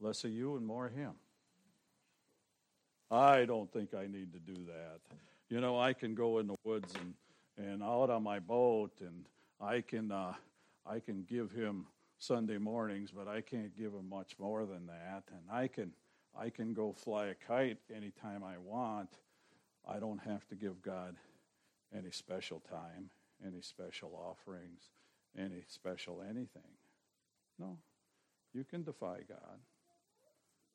Less 0.00 0.24
of 0.24 0.30
you 0.30 0.56
and 0.56 0.66
more 0.66 0.86
of 0.86 0.94
Him. 0.94 1.12
I 3.10 3.44
don't 3.44 3.72
think 3.72 3.94
I 3.94 4.06
need 4.06 4.32
to 4.32 4.38
do 4.40 4.64
that. 4.66 5.00
You 5.48 5.60
know, 5.60 5.78
I 5.78 5.92
can 5.92 6.14
go 6.14 6.38
in 6.38 6.48
the 6.48 6.56
woods 6.64 6.92
and, 7.00 7.14
and 7.66 7.82
out 7.82 8.10
on 8.10 8.22
my 8.22 8.40
boat, 8.40 8.92
and 9.00 9.26
I 9.60 9.80
can 9.80 10.12
uh, 10.12 10.34
I 10.86 11.00
can 11.00 11.24
give 11.28 11.50
him 11.50 11.86
Sunday 12.18 12.58
mornings, 12.58 13.10
but 13.10 13.28
I 13.28 13.40
can't 13.40 13.76
give 13.76 13.92
him 13.92 14.08
much 14.08 14.38
more 14.38 14.66
than 14.66 14.86
that. 14.86 15.24
And 15.30 15.50
I 15.50 15.68
can 15.68 15.92
I 16.38 16.50
can 16.50 16.74
go 16.74 16.92
fly 16.92 17.26
a 17.26 17.34
kite 17.34 17.78
anytime 17.94 18.44
I 18.44 18.58
want. 18.58 19.10
I 19.88 19.98
don't 19.98 20.18
have 20.18 20.46
to 20.48 20.54
give 20.54 20.82
God 20.82 21.16
any 21.96 22.10
special 22.10 22.60
time, 22.68 23.10
any 23.44 23.62
special 23.62 24.12
offerings, 24.14 24.90
any 25.38 25.62
special 25.68 26.22
anything. 26.22 26.74
No. 27.58 27.78
You 28.52 28.64
can 28.64 28.82
defy 28.82 29.18
God. 29.28 29.58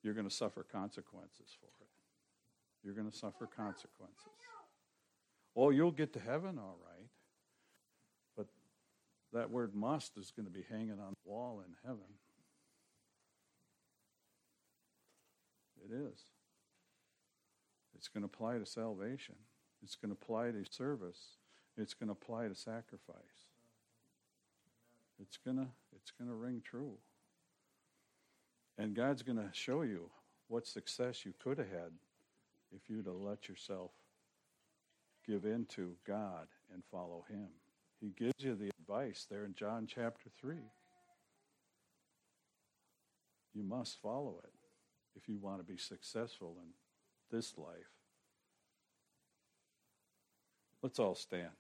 You're 0.03 0.13
going 0.13 0.27
to 0.27 0.33
suffer 0.33 0.63
consequences 0.63 1.55
for 1.59 1.67
it. 1.81 1.87
You're 2.83 2.93
going 2.93 3.09
to 3.09 3.15
suffer 3.15 3.47
consequences. 3.47 4.25
Oh, 5.55 5.69
you'll 5.69 5.91
get 5.91 6.13
to 6.13 6.19
heaven 6.19 6.57
all 6.57 6.77
right. 6.83 6.90
That 9.33 9.49
word 9.49 9.73
must 9.73 10.17
is 10.17 10.31
going 10.35 10.45
to 10.45 10.51
be 10.51 10.65
hanging 10.69 10.99
on 10.99 11.13
the 11.13 11.29
wall 11.29 11.61
in 11.65 11.73
heaven. 11.85 11.99
It 15.85 15.93
is. 15.93 16.19
It's 17.95 18.07
going 18.07 18.21
to 18.21 18.25
apply 18.33 18.57
to 18.57 18.65
salvation. 18.65 19.35
It's 19.83 19.95
going 19.95 20.13
to 20.13 20.17
apply 20.21 20.51
to 20.51 20.63
service. 20.69 21.37
It's 21.77 21.93
going 21.93 22.07
to 22.07 22.13
apply 22.13 22.47
to 22.47 22.55
sacrifice. 22.55 23.45
It's 25.21 25.37
gonna 25.37 25.67
it's 25.95 26.11
gonna 26.11 26.33
ring 26.33 26.61
true. 26.63 26.97
And 28.77 28.95
God's 28.95 29.21
gonna 29.21 29.49
show 29.53 29.83
you 29.83 30.09
what 30.47 30.65
success 30.65 31.25
you 31.25 31.33
could 31.39 31.59
have 31.59 31.69
had 31.69 31.91
if 32.75 32.89
you'd 32.89 33.05
have 33.05 33.15
let 33.15 33.47
yourself 33.47 33.91
give 35.27 35.45
in 35.45 35.65
to 35.75 35.95
God 36.07 36.47
and 36.73 36.81
follow 36.91 37.25
Him. 37.29 37.49
He 38.01 38.09
gives 38.09 38.43
you 38.43 38.55
the 38.55 38.71
advice 38.79 39.27
there 39.29 39.45
in 39.45 39.53
John 39.53 39.87
chapter 39.87 40.29
3. 40.41 40.55
You 43.53 43.63
must 43.63 44.01
follow 44.01 44.41
it 44.43 44.53
if 45.15 45.29
you 45.29 45.37
want 45.37 45.59
to 45.59 45.63
be 45.63 45.77
successful 45.77 46.57
in 46.59 46.69
this 47.29 47.53
life. 47.57 47.91
Let's 50.81 50.97
all 50.97 51.13
stand. 51.13 51.51